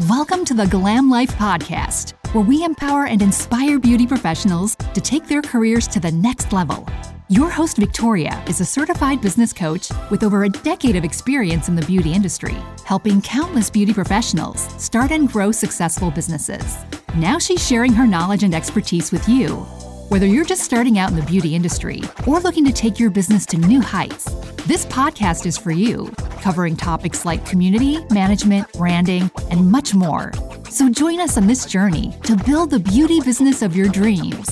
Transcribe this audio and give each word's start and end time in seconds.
Welcome 0.00 0.44
to 0.44 0.52
the 0.52 0.66
Glam 0.66 1.08
Life 1.08 1.30
Podcast, 1.36 2.12
where 2.34 2.44
we 2.44 2.62
empower 2.62 3.06
and 3.06 3.22
inspire 3.22 3.78
beauty 3.78 4.06
professionals 4.06 4.76
to 4.92 5.00
take 5.00 5.26
their 5.26 5.40
careers 5.40 5.88
to 5.88 5.98
the 5.98 6.12
next 6.12 6.52
level. 6.52 6.86
Your 7.30 7.48
host, 7.48 7.78
Victoria, 7.78 8.44
is 8.46 8.60
a 8.60 8.64
certified 8.66 9.22
business 9.22 9.54
coach 9.54 9.88
with 10.10 10.22
over 10.22 10.44
a 10.44 10.50
decade 10.50 10.96
of 10.96 11.04
experience 11.04 11.70
in 11.70 11.76
the 11.76 11.86
beauty 11.86 12.12
industry, 12.12 12.56
helping 12.84 13.22
countless 13.22 13.70
beauty 13.70 13.94
professionals 13.94 14.68
start 14.76 15.12
and 15.12 15.32
grow 15.32 15.50
successful 15.50 16.10
businesses. 16.10 16.76
Now 17.16 17.38
she's 17.38 17.66
sharing 17.66 17.94
her 17.94 18.06
knowledge 18.06 18.42
and 18.42 18.54
expertise 18.54 19.10
with 19.10 19.26
you. 19.26 19.66
Whether 20.08 20.26
you're 20.26 20.44
just 20.44 20.62
starting 20.62 21.00
out 21.00 21.10
in 21.10 21.16
the 21.16 21.22
beauty 21.22 21.56
industry 21.56 22.00
or 22.28 22.38
looking 22.38 22.64
to 22.66 22.72
take 22.72 23.00
your 23.00 23.10
business 23.10 23.44
to 23.46 23.56
new 23.56 23.80
heights, 23.80 24.26
this 24.66 24.86
podcast 24.86 25.46
is 25.46 25.58
for 25.58 25.72
you, 25.72 26.12
covering 26.40 26.76
topics 26.76 27.24
like 27.24 27.44
community, 27.44 27.98
management, 28.10 28.72
branding, 28.74 29.28
and 29.50 29.68
much 29.68 29.94
more. 29.94 30.32
So 30.70 30.88
join 30.88 31.18
us 31.18 31.36
on 31.36 31.48
this 31.48 31.66
journey 31.66 32.16
to 32.22 32.36
build 32.36 32.70
the 32.70 32.78
beauty 32.78 33.20
business 33.20 33.62
of 33.62 33.74
your 33.74 33.88
dreams. 33.88 34.48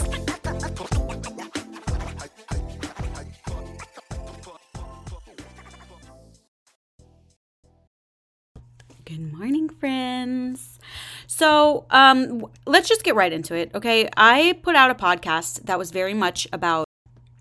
So, 11.44 11.84
um, 11.90 12.46
let's 12.64 12.88
just 12.88 13.04
get 13.04 13.16
right 13.16 13.30
into 13.30 13.54
it. 13.54 13.70
Okay, 13.74 14.08
I 14.16 14.58
put 14.62 14.76
out 14.76 14.90
a 14.90 14.94
podcast 14.94 15.64
that 15.64 15.78
was 15.78 15.90
very 15.90 16.14
much 16.14 16.48
about 16.54 16.86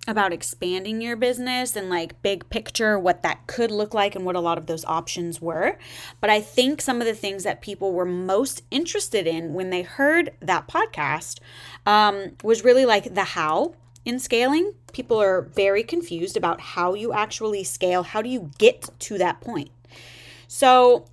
about 0.09 0.33
expanding 0.33 0.99
your 0.99 1.15
business 1.15 1.77
and 1.77 1.89
like 1.89 2.21
big 2.21 2.49
picture 2.49 2.99
what 2.99 3.23
that 3.23 3.47
could 3.47 3.71
look 3.71 3.93
like 3.93 4.13
and 4.13 4.25
what 4.25 4.35
a 4.35 4.41
lot 4.41 4.57
of 4.57 4.65
those 4.65 4.83
options 4.83 5.39
were. 5.39 5.77
But 6.19 6.29
I 6.29 6.41
think 6.41 6.81
some 6.81 6.99
of 6.99 7.07
the 7.07 7.13
things 7.13 7.45
that 7.45 7.61
people 7.61 7.93
were 7.93 8.03
most 8.03 8.63
interested 8.69 9.25
in 9.25 9.53
when 9.53 9.69
they 9.69 9.83
heard 9.83 10.31
that 10.41 10.67
podcast 10.67 11.39
um, 11.85 12.35
was 12.43 12.65
really 12.65 12.85
like 12.85 13.15
the 13.15 13.23
how 13.23 13.75
in 14.03 14.19
scaling. 14.19 14.73
People 14.91 15.21
are 15.21 15.43
very 15.43 15.81
confused 15.81 16.35
about 16.35 16.59
how 16.59 16.93
you 16.93 17.13
actually 17.13 17.63
scale. 17.63 18.03
How 18.03 18.21
do 18.21 18.27
you 18.27 18.51
get 18.57 18.89
to 18.99 19.17
that 19.17 19.39
point? 19.39 19.71
So, 20.49 21.05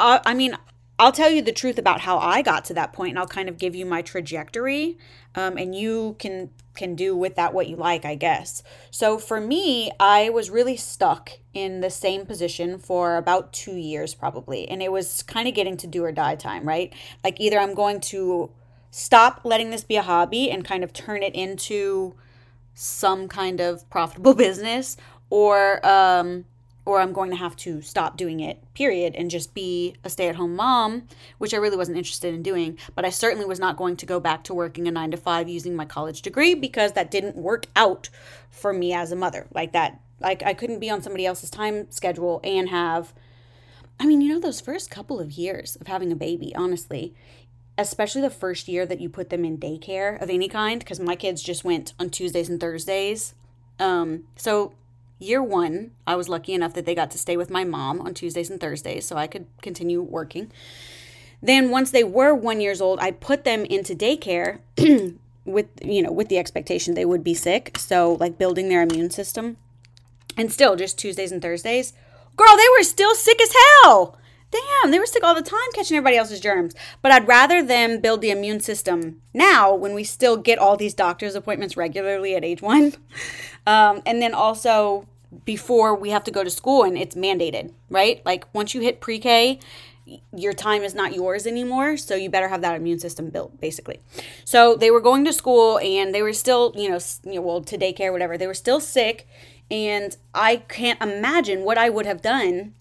uh, 0.00 0.18
I 0.26 0.34
mean, 0.34 0.56
I'll 0.98 1.12
tell 1.12 1.30
you 1.30 1.42
the 1.42 1.52
truth 1.52 1.78
about 1.78 2.02
how 2.02 2.18
I 2.18 2.42
got 2.42 2.64
to 2.66 2.74
that 2.74 2.92
point, 2.92 3.10
and 3.10 3.18
I'll 3.18 3.26
kind 3.26 3.48
of 3.48 3.58
give 3.58 3.74
you 3.74 3.84
my 3.84 4.00
trajectory, 4.02 4.96
um, 5.34 5.56
and 5.56 5.74
you 5.74 6.16
can 6.18 6.50
can 6.74 6.96
do 6.96 7.16
with 7.16 7.36
that 7.36 7.54
what 7.54 7.68
you 7.68 7.76
like, 7.76 8.04
I 8.04 8.16
guess. 8.16 8.62
So 8.90 9.16
for 9.18 9.40
me, 9.40 9.92
I 10.00 10.28
was 10.30 10.50
really 10.50 10.76
stuck 10.76 11.30
in 11.52 11.80
the 11.80 11.90
same 11.90 12.26
position 12.26 12.78
for 12.78 13.16
about 13.16 13.52
two 13.52 13.76
years, 13.76 14.12
probably, 14.14 14.68
and 14.68 14.82
it 14.82 14.90
was 14.90 15.22
kind 15.22 15.46
of 15.46 15.54
getting 15.54 15.76
to 15.78 15.86
do 15.86 16.04
or 16.04 16.12
die 16.12 16.34
time, 16.34 16.66
right? 16.66 16.92
Like 17.22 17.40
either 17.40 17.58
I'm 17.58 17.74
going 17.74 18.00
to 18.00 18.50
stop 18.90 19.40
letting 19.44 19.70
this 19.70 19.84
be 19.84 19.96
a 19.96 20.02
hobby 20.02 20.50
and 20.50 20.64
kind 20.64 20.82
of 20.82 20.92
turn 20.92 21.22
it 21.22 21.34
into 21.34 22.14
some 22.74 23.28
kind 23.28 23.60
of 23.60 23.88
profitable 23.88 24.34
business, 24.46 24.96
or 25.30 25.84
um, 25.86 26.44
or 26.86 27.00
I'm 27.00 27.12
going 27.12 27.30
to 27.30 27.36
have 27.36 27.56
to 27.56 27.80
stop 27.80 28.16
doing 28.16 28.40
it, 28.40 28.62
period, 28.74 29.14
and 29.14 29.30
just 29.30 29.54
be 29.54 29.96
a 30.04 30.10
stay 30.10 30.28
at 30.28 30.36
home 30.36 30.54
mom, 30.54 31.08
which 31.38 31.54
I 31.54 31.58
really 31.58 31.76
wasn't 31.76 31.96
interested 31.96 32.34
in 32.34 32.42
doing. 32.42 32.78
But 32.94 33.04
I 33.04 33.10
certainly 33.10 33.46
was 33.46 33.58
not 33.58 33.76
going 33.76 33.96
to 33.96 34.06
go 34.06 34.20
back 34.20 34.44
to 34.44 34.54
working 34.54 34.86
a 34.86 34.90
nine 34.90 35.10
to 35.12 35.16
five 35.16 35.48
using 35.48 35.74
my 35.74 35.86
college 35.86 36.20
degree 36.22 36.54
because 36.54 36.92
that 36.92 37.10
didn't 37.10 37.36
work 37.36 37.66
out 37.74 38.10
for 38.50 38.72
me 38.72 38.92
as 38.92 39.12
a 39.12 39.16
mother. 39.16 39.46
Like 39.54 39.72
that, 39.72 40.00
like 40.20 40.42
I 40.42 40.52
couldn't 40.52 40.80
be 40.80 40.90
on 40.90 41.02
somebody 41.02 41.24
else's 41.24 41.50
time 41.50 41.90
schedule 41.90 42.40
and 42.44 42.68
have, 42.68 43.14
I 43.98 44.06
mean, 44.06 44.20
you 44.20 44.32
know, 44.32 44.40
those 44.40 44.60
first 44.60 44.90
couple 44.90 45.20
of 45.20 45.32
years 45.32 45.76
of 45.76 45.86
having 45.86 46.12
a 46.12 46.16
baby, 46.16 46.54
honestly, 46.54 47.14
especially 47.78 48.20
the 48.20 48.30
first 48.30 48.68
year 48.68 48.84
that 48.86 49.00
you 49.00 49.08
put 49.08 49.30
them 49.30 49.44
in 49.44 49.58
daycare 49.58 50.20
of 50.20 50.30
any 50.30 50.48
kind, 50.48 50.80
because 50.80 51.00
my 51.00 51.16
kids 51.16 51.42
just 51.42 51.64
went 51.64 51.94
on 51.98 52.10
Tuesdays 52.10 52.48
and 52.48 52.60
Thursdays. 52.60 53.34
Um, 53.78 54.24
so 54.36 54.74
year 55.24 55.42
one, 55.42 55.92
I 56.06 56.16
was 56.16 56.28
lucky 56.28 56.52
enough 56.52 56.74
that 56.74 56.86
they 56.86 56.94
got 56.94 57.10
to 57.12 57.18
stay 57.18 57.36
with 57.36 57.50
my 57.50 57.64
mom 57.64 58.00
on 58.00 58.14
Tuesdays 58.14 58.50
and 58.50 58.60
Thursdays, 58.60 59.06
so 59.06 59.16
I 59.16 59.26
could 59.26 59.46
continue 59.62 60.02
working. 60.02 60.52
Then 61.42 61.70
once 61.70 61.90
they 61.90 62.04
were 62.04 62.34
one 62.34 62.60
years 62.60 62.80
old, 62.80 62.98
I 63.00 63.10
put 63.10 63.44
them 63.44 63.64
into 63.64 63.94
daycare 63.94 64.60
with 65.44 65.66
you 65.82 66.02
know 66.02 66.12
with 66.12 66.28
the 66.28 66.38
expectation 66.38 66.94
they 66.94 67.04
would 67.04 67.24
be 67.24 67.34
sick, 67.34 67.78
so 67.78 68.16
like 68.20 68.38
building 68.38 68.68
their 68.68 68.82
immune 68.82 69.10
system. 69.10 69.56
And 70.36 70.52
still, 70.52 70.74
just 70.74 70.98
Tuesdays 70.98 71.32
and 71.32 71.40
Thursdays, 71.40 71.92
girl, 72.36 72.56
they 72.56 72.68
were 72.76 72.82
still 72.82 73.14
sick 73.14 73.40
as 73.40 73.54
hell. 73.82 74.18
Damn, 74.50 74.92
they 74.92 75.00
were 75.00 75.06
sick 75.06 75.24
all 75.24 75.34
the 75.34 75.42
time 75.42 75.58
catching 75.74 75.96
everybody 75.96 76.16
else's 76.16 76.40
germs. 76.40 76.74
But 77.02 77.10
I'd 77.10 77.26
rather 77.26 77.62
them 77.62 78.00
build 78.00 78.20
the 78.20 78.30
immune 78.30 78.60
system 78.60 79.20
now 79.32 79.74
when 79.74 79.94
we 79.94 80.04
still 80.04 80.36
get 80.36 80.58
all 80.58 80.76
these 80.76 80.94
doctor's 80.94 81.34
appointments 81.34 81.76
regularly 81.76 82.36
at 82.36 82.44
age 82.44 82.62
one. 82.62 82.94
Um, 83.66 84.02
and 84.04 84.20
then 84.20 84.34
also 84.34 85.06
before 85.44 85.94
we 85.94 86.10
have 86.10 86.24
to 86.24 86.30
go 86.30 86.44
to 86.44 86.50
school 86.50 86.82
and 86.82 86.96
it's 86.96 87.14
mandated, 87.14 87.72
right? 87.90 88.24
Like 88.24 88.46
once 88.54 88.74
you 88.74 88.80
hit 88.80 89.00
pre 89.00 89.18
K, 89.18 89.60
your 90.34 90.52
time 90.52 90.82
is 90.82 90.94
not 90.94 91.14
yours 91.14 91.46
anymore. 91.46 91.96
So 91.96 92.14
you 92.14 92.28
better 92.28 92.48
have 92.48 92.60
that 92.62 92.76
immune 92.76 92.98
system 92.98 93.30
built, 93.30 93.60
basically. 93.60 94.00
So 94.44 94.76
they 94.76 94.90
were 94.90 95.00
going 95.00 95.24
to 95.24 95.32
school 95.32 95.78
and 95.78 96.14
they 96.14 96.22
were 96.22 96.32
still, 96.32 96.72
you 96.76 96.88
know, 96.88 96.98
you 97.24 97.34
know 97.34 97.40
well, 97.40 97.62
to 97.62 97.78
daycare, 97.78 98.12
whatever. 98.12 98.36
They 98.36 98.46
were 98.46 98.54
still 98.54 98.80
sick. 98.80 99.26
And 99.70 100.16
I 100.34 100.56
can't 100.56 101.00
imagine 101.02 101.62
what 101.62 101.78
I 101.78 101.88
would 101.88 102.04
have 102.04 102.20
done 102.20 102.74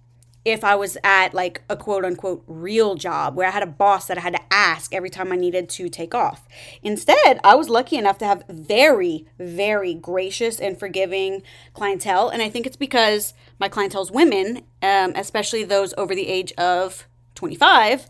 if 0.46 0.64
I 0.64 0.76
was 0.76 0.98
at 1.04 1.34
like 1.34 1.62
a 1.70 1.78
quote 1.78 2.04
unquote 2.04 2.44
real 2.48 2.96
job 2.96 3.36
where 3.36 3.48
I 3.48 3.52
had 3.52 3.64
a 3.64 3.68
boss 3.68 4.08
that 4.08 4.18
I 4.18 4.22
had 4.22 4.34
to 4.34 4.42
ask 4.52 4.94
every 4.94 5.10
time 5.10 5.32
I 5.32 5.36
needed 5.36 5.70
to 5.70 5.90
take 5.90 6.14
off. 6.14 6.48
Instead, 6.82 7.40
I 7.44 7.56
was 7.56 7.70
lucky 7.70 7.98
enough 7.98 8.18
to 8.20 8.26
have 8.26 8.44
very, 8.50 9.26
very 9.38 9.94
gracious 9.94 10.60
and 10.60 10.78
forgiving 10.78 11.44
clientele. 11.74 12.30
And 12.30 12.42
I 12.42 12.50
think 12.50 12.66
it's 12.66 12.76
because 12.76 13.34
my 13.60 13.70
clientele's 13.70 14.12
women, 14.12 14.64
um, 14.82 15.14
especially 15.16 15.64
those 15.64 15.94
over 15.98 16.14
the 16.14 16.28
age 16.28 16.52
of 16.54 17.08
25. 17.36 18.08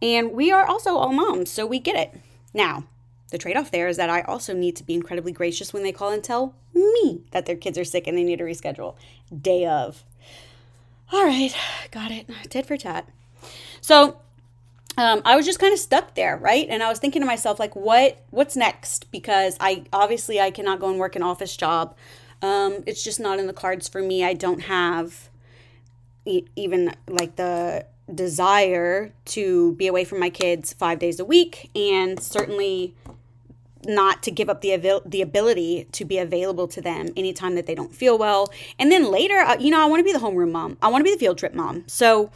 And 0.00 0.32
we 0.32 0.50
are 0.50 0.66
also 0.66 0.96
all 0.96 1.12
moms, 1.12 1.50
so 1.50 1.66
we 1.66 1.78
get 1.78 1.96
it. 1.96 2.20
Now, 2.52 2.84
the 3.30 3.38
trade 3.38 3.56
off 3.56 3.70
there 3.70 3.88
is 3.88 3.96
that 3.96 4.10
I 4.10 4.22
also 4.22 4.54
need 4.54 4.76
to 4.76 4.84
be 4.84 4.94
incredibly 4.94 5.32
gracious 5.32 5.72
when 5.72 5.82
they 5.82 5.92
call 5.92 6.10
and 6.10 6.22
tell 6.22 6.54
me 6.72 7.22
that 7.30 7.46
their 7.46 7.56
kids 7.56 7.78
are 7.78 7.84
sick 7.84 8.06
and 8.06 8.16
they 8.16 8.22
need 8.22 8.38
to 8.38 8.44
reschedule 8.44 8.96
day 9.40 9.66
of 9.66 10.04
all 11.12 11.24
right, 11.24 11.54
got 11.90 12.10
it. 12.10 12.28
Tit 12.48 12.66
for 12.66 12.76
tat. 12.76 13.08
So 13.80 14.18
um, 14.96 15.22
I 15.24 15.36
was 15.36 15.44
just 15.44 15.58
kind 15.58 15.72
of 15.72 15.78
stuck 15.78 16.14
there, 16.14 16.36
right? 16.36 16.66
And 16.68 16.82
I 16.82 16.88
was 16.88 16.98
thinking 16.98 17.20
to 17.22 17.26
myself, 17.26 17.58
like, 17.58 17.74
what 17.74 18.22
what's 18.30 18.56
next? 18.56 19.10
Because 19.10 19.56
I 19.60 19.84
obviously 19.92 20.40
I 20.40 20.50
cannot 20.50 20.80
go 20.80 20.88
and 20.88 20.98
work 20.98 21.16
an 21.16 21.22
office 21.22 21.56
job. 21.56 21.96
Um, 22.42 22.84
it's 22.86 23.02
just 23.02 23.20
not 23.20 23.38
in 23.38 23.46
the 23.46 23.52
cards 23.52 23.88
for 23.88 24.02
me. 24.02 24.24
I 24.24 24.34
don't 24.34 24.62
have 24.62 25.30
e- 26.24 26.44
even 26.56 26.94
like 27.08 27.36
the 27.36 27.86
desire 28.14 29.12
to 29.24 29.72
be 29.72 29.86
away 29.86 30.04
from 30.04 30.20
my 30.20 30.30
kids 30.30 30.72
five 30.72 30.98
days 30.98 31.18
a 31.18 31.24
week, 31.24 31.70
and 31.74 32.20
certainly 32.20 32.94
not 33.86 34.22
to 34.24 34.30
give 34.30 34.48
up 34.48 34.60
the 34.60 34.72
avail- 34.72 35.02
the 35.04 35.22
ability 35.22 35.88
to 35.92 36.04
be 36.04 36.18
available 36.18 36.68
to 36.68 36.80
them 36.80 37.08
anytime 37.16 37.54
that 37.54 37.66
they 37.66 37.74
don't 37.74 37.94
feel 37.94 38.18
well. 38.18 38.52
And 38.78 38.90
then 38.90 39.10
later, 39.10 39.38
uh, 39.38 39.56
you 39.58 39.70
know, 39.70 39.80
I 39.80 39.86
want 39.86 40.00
to 40.00 40.04
be 40.04 40.12
the 40.12 40.24
homeroom 40.24 40.52
mom. 40.52 40.76
I 40.82 40.88
want 40.88 41.00
to 41.00 41.04
be 41.04 41.14
the 41.14 41.20
field 41.20 41.38
trip 41.38 41.54
mom. 41.54 41.84
So, 41.86 42.30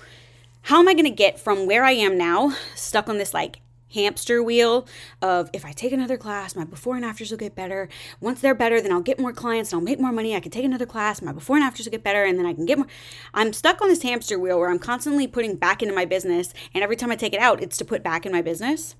how 0.62 0.80
am 0.80 0.88
I 0.88 0.92
going 0.92 1.04
to 1.04 1.10
get 1.10 1.38
from 1.38 1.66
where 1.66 1.84
I 1.84 1.92
am 1.92 2.18
now, 2.18 2.54
stuck 2.74 3.08
on 3.08 3.18
this 3.18 3.32
like 3.32 3.60
hamster 3.94 4.42
wheel 4.42 4.86
of 5.22 5.50
if 5.52 5.64
I 5.64 5.72
take 5.72 5.92
another 5.92 6.16
class, 6.16 6.54
my 6.54 6.64
before 6.64 6.96
and 6.96 7.04
afters 7.04 7.30
will 7.30 7.38
get 7.38 7.54
better. 7.54 7.88
Once 8.20 8.40
they're 8.40 8.54
better, 8.54 8.80
then 8.80 8.92
I'll 8.92 9.00
get 9.00 9.18
more 9.18 9.32
clients 9.32 9.72
and 9.72 9.80
I'll 9.80 9.84
make 9.84 10.00
more 10.00 10.12
money. 10.12 10.34
I 10.34 10.40
can 10.40 10.50
take 10.50 10.64
another 10.64 10.86
class, 10.86 11.22
my 11.22 11.32
before 11.32 11.56
and 11.56 11.64
afters 11.64 11.86
will 11.86 11.92
get 11.92 12.04
better, 12.04 12.24
and 12.24 12.38
then 12.38 12.46
I 12.46 12.52
can 12.52 12.66
get 12.66 12.78
more. 12.78 12.86
I'm 13.34 13.52
stuck 13.52 13.80
on 13.80 13.88
this 13.88 14.02
hamster 14.02 14.38
wheel 14.38 14.58
where 14.58 14.70
I'm 14.70 14.78
constantly 14.78 15.26
putting 15.26 15.56
back 15.56 15.82
into 15.82 15.94
my 15.94 16.04
business, 16.04 16.52
and 16.74 16.84
every 16.84 16.96
time 16.96 17.10
I 17.10 17.16
take 17.16 17.34
it 17.34 17.40
out, 17.40 17.62
it's 17.62 17.78
to 17.78 17.84
put 17.84 18.02
back 18.02 18.26
in 18.26 18.32
my 18.32 18.42
business 18.42 18.94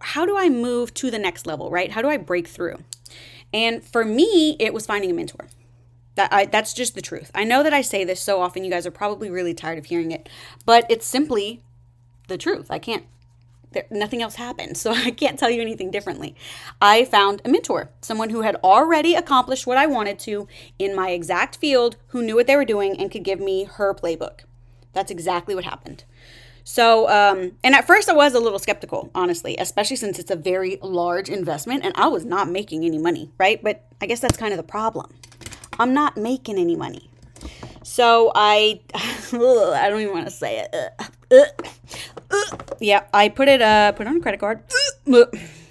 how 0.00 0.26
do 0.26 0.36
I 0.36 0.48
move 0.48 0.94
to 0.94 1.10
the 1.10 1.18
next 1.18 1.46
level, 1.46 1.70
right? 1.70 1.92
How 1.92 2.02
do 2.02 2.08
I 2.08 2.16
break 2.16 2.48
through? 2.48 2.78
And 3.52 3.84
for 3.84 4.04
me, 4.04 4.56
it 4.58 4.72
was 4.72 4.86
finding 4.86 5.10
a 5.10 5.14
mentor. 5.14 5.48
That 6.16 6.32
I, 6.32 6.46
that's 6.46 6.74
just 6.74 6.94
the 6.94 7.02
truth. 7.02 7.30
I 7.34 7.44
know 7.44 7.62
that 7.62 7.72
I 7.72 7.82
say 7.82 8.04
this 8.04 8.20
so 8.20 8.40
often, 8.40 8.64
you 8.64 8.70
guys 8.70 8.86
are 8.86 8.90
probably 8.90 9.30
really 9.30 9.54
tired 9.54 9.78
of 9.78 9.86
hearing 9.86 10.10
it, 10.10 10.28
but 10.66 10.84
it's 10.90 11.06
simply 11.06 11.62
the 12.26 12.36
truth. 12.36 12.66
I 12.68 12.78
can't, 12.78 13.04
there, 13.72 13.86
nothing 13.90 14.20
else 14.20 14.34
happened, 14.34 14.76
so 14.76 14.90
I 14.94 15.12
can't 15.12 15.38
tell 15.38 15.50
you 15.50 15.60
anything 15.60 15.90
differently. 15.90 16.34
I 16.80 17.04
found 17.04 17.42
a 17.44 17.48
mentor, 17.48 17.90
someone 18.00 18.30
who 18.30 18.42
had 18.42 18.56
already 18.56 19.14
accomplished 19.14 19.66
what 19.66 19.78
I 19.78 19.86
wanted 19.86 20.18
to 20.20 20.48
in 20.78 20.96
my 20.96 21.10
exact 21.10 21.56
field, 21.56 21.96
who 22.08 22.22
knew 22.22 22.34
what 22.34 22.46
they 22.48 22.56
were 22.56 22.64
doing 22.64 22.98
and 22.98 23.10
could 23.10 23.24
give 23.24 23.40
me 23.40 23.64
her 23.64 23.94
playbook. 23.94 24.40
That's 24.92 25.12
exactly 25.12 25.54
what 25.54 25.64
happened. 25.64 26.04
So, 26.70 27.08
um, 27.08 27.50
and 27.64 27.74
at 27.74 27.84
first 27.84 28.08
I 28.08 28.12
was 28.12 28.32
a 28.32 28.38
little 28.38 28.60
skeptical, 28.60 29.10
honestly, 29.12 29.56
especially 29.58 29.96
since 29.96 30.20
it's 30.20 30.30
a 30.30 30.36
very 30.36 30.78
large 30.82 31.28
investment 31.28 31.84
and 31.84 31.92
I 31.96 32.06
was 32.06 32.24
not 32.24 32.48
making 32.48 32.84
any 32.84 32.96
money, 32.96 33.28
right? 33.38 33.60
But 33.60 33.84
I 34.00 34.06
guess 34.06 34.20
that's 34.20 34.36
kind 34.36 34.52
of 34.52 34.56
the 34.56 34.62
problem. 34.62 35.12
I'm 35.80 35.92
not 35.92 36.16
making 36.16 36.58
any 36.58 36.76
money. 36.76 37.10
So 37.82 38.30
I, 38.36 38.82
I 38.94 39.88
don't 39.90 40.00
even 40.00 40.14
want 40.14 40.26
to 40.26 40.30
say 40.30 40.64
it. 40.64 41.50
Yeah, 42.78 43.02
I 43.12 43.30
put 43.30 43.48
it 43.48 43.60
uh 43.60 43.90
put 43.90 44.06
it 44.06 44.10
on 44.10 44.18
a 44.18 44.20
credit 44.20 44.38
card. 44.38 44.62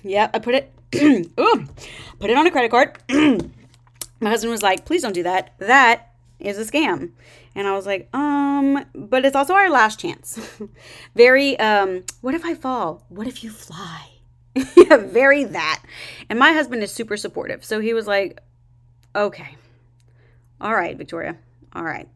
Yeah, 0.04 0.30
I 0.34 0.40
put 0.40 0.54
it 0.54 0.74
Ooh, 1.40 1.68
put 2.20 2.30
it 2.30 2.36
on 2.36 2.46
a 2.46 2.52
credit 2.52 2.72
card. 2.72 2.98
My 4.20 4.30
husband 4.30 4.52
was 4.52 4.62
like, 4.62 4.84
"Please 4.84 5.02
don't 5.02 5.14
do 5.14 5.24
that. 5.24 5.54
That 5.60 6.12
is 6.42 6.58
a 6.58 6.70
scam." 6.70 7.12
And 7.56 7.68
I 7.68 7.74
was 7.74 7.86
like, 7.86 8.10
"Um, 8.14 8.86
but 8.94 9.26
it's 9.26 9.36
also 9.36 9.54
our 9.54 9.70
last 9.70 10.00
chance." 10.00 10.40
Very 11.16 11.60
um, 11.60 12.04
what 12.22 12.36
if 12.36 12.46
I 12.46 12.56
fall? 12.56 13.06
What 13.10 13.28
if 13.28 13.44
you 13.44 13.50
fly? 13.50 14.08
yeah, 14.76 14.98
very 14.98 15.44
that. 15.44 15.84
And 16.28 16.40
my 16.40 16.54
husband 16.54 16.82
is 16.82 16.92
super 16.92 17.18
supportive. 17.18 17.64
So 17.64 17.80
he 17.80 17.94
was 17.94 18.08
like, 18.08 18.40
"Okay. 19.16 19.56
All 20.60 20.74
right, 20.74 20.98
Victoria. 20.98 21.38
All 21.74 21.84
right." 21.84 22.08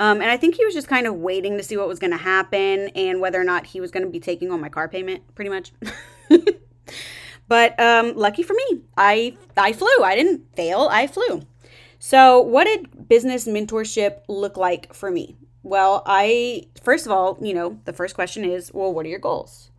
Um, 0.00 0.22
and 0.22 0.30
I 0.30 0.38
think 0.38 0.54
he 0.54 0.64
was 0.64 0.72
just 0.72 0.88
kind 0.88 1.06
of 1.06 1.14
waiting 1.16 1.58
to 1.58 1.62
see 1.62 1.76
what 1.76 1.86
was 1.86 1.98
going 1.98 2.12
to 2.12 2.16
happen 2.16 2.88
and 2.94 3.20
whether 3.20 3.38
or 3.38 3.44
not 3.44 3.66
he 3.66 3.82
was 3.82 3.90
going 3.90 4.02
to 4.02 4.08
be 4.08 4.18
taking 4.18 4.50
on 4.50 4.58
my 4.58 4.70
car 4.70 4.88
payment, 4.88 5.22
pretty 5.34 5.50
much. 5.50 5.72
but 7.48 7.78
um, 7.78 8.16
lucky 8.16 8.42
for 8.42 8.54
me, 8.54 8.80
I 8.96 9.36
I 9.58 9.74
flew. 9.74 10.02
I 10.02 10.16
didn't 10.16 10.56
fail. 10.56 10.88
I 10.90 11.06
flew. 11.06 11.42
So, 12.02 12.40
what 12.40 12.64
did 12.64 13.10
business 13.10 13.46
mentorship 13.46 14.22
look 14.26 14.56
like 14.56 14.94
for 14.94 15.10
me? 15.10 15.36
Well, 15.62 16.02
I 16.06 16.64
first 16.82 17.04
of 17.04 17.12
all, 17.12 17.36
you 17.42 17.52
know, 17.52 17.78
the 17.84 17.92
first 17.92 18.14
question 18.14 18.42
is, 18.42 18.72
well, 18.72 18.90
what 18.90 19.04
are 19.04 19.10
your 19.10 19.18
goals? 19.18 19.70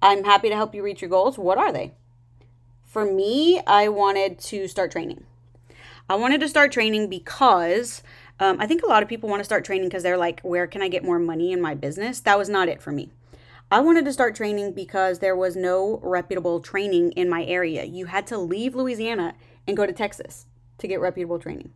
I'm 0.00 0.24
happy 0.24 0.48
to 0.48 0.54
help 0.54 0.74
you 0.74 0.82
reach 0.82 1.02
your 1.02 1.10
goals. 1.10 1.36
What 1.36 1.58
are 1.58 1.70
they? 1.70 1.92
For 2.82 3.04
me, 3.04 3.60
I 3.66 3.88
wanted 3.88 4.38
to 4.38 4.68
start 4.68 4.90
training. 4.90 5.24
I 6.08 6.14
wanted 6.14 6.40
to 6.40 6.48
start 6.48 6.72
training 6.72 7.10
because 7.10 8.02
um, 8.40 8.58
I 8.58 8.66
think 8.66 8.82
a 8.82 8.88
lot 8.88 9.02
of 9.02 9.08
people 9.10 9.28
want 9.28 9.40
to 9.40 9.44
start 9.44 9.62
training 9.62 9.88
because 9.88 10.02
they're 10.02 10.16
like, 10.16 10.40
where 10.40 10.66
can 10.66 10.80
I 10.80 10.88
get 10.88 11.04
more 11.04 11.18
money 11.18 11.52
in 11.52 11.60
my 11.60 11.74
business? 11.74 12.20
That 12.20 12.38
was 12.38 12.48
not 12.48 12.70
it 12.70 12.80
for 12.80 12.90
me. 12.90 13.10
I 13.70 13.80
wanted 13.80 14.06
to 14.06 14.14
start 14.14 14.34
training 14.34 14.72
because 14.72 15.18
there 15.18 15.36
was 15.36 15.56
no 15.56 16.00
reputable 16.02 16.60
training 16.60 17.12
in 17.12 17.28
my 17.28 17.44
area. 17.44 17.84
You 17.84 18.06
had 18.06 18.26
to 18.28 18.38
leave 18.38 18.74
Louisiana 18.74 19.34
and 19.68 19.76
go 19.76 19.84
to 19.84 19.92
Texas 19.92 20.46
to 20.78 20.88
get 20.88 21.00
reputable 21.00 21.38
training. 21.38 21.72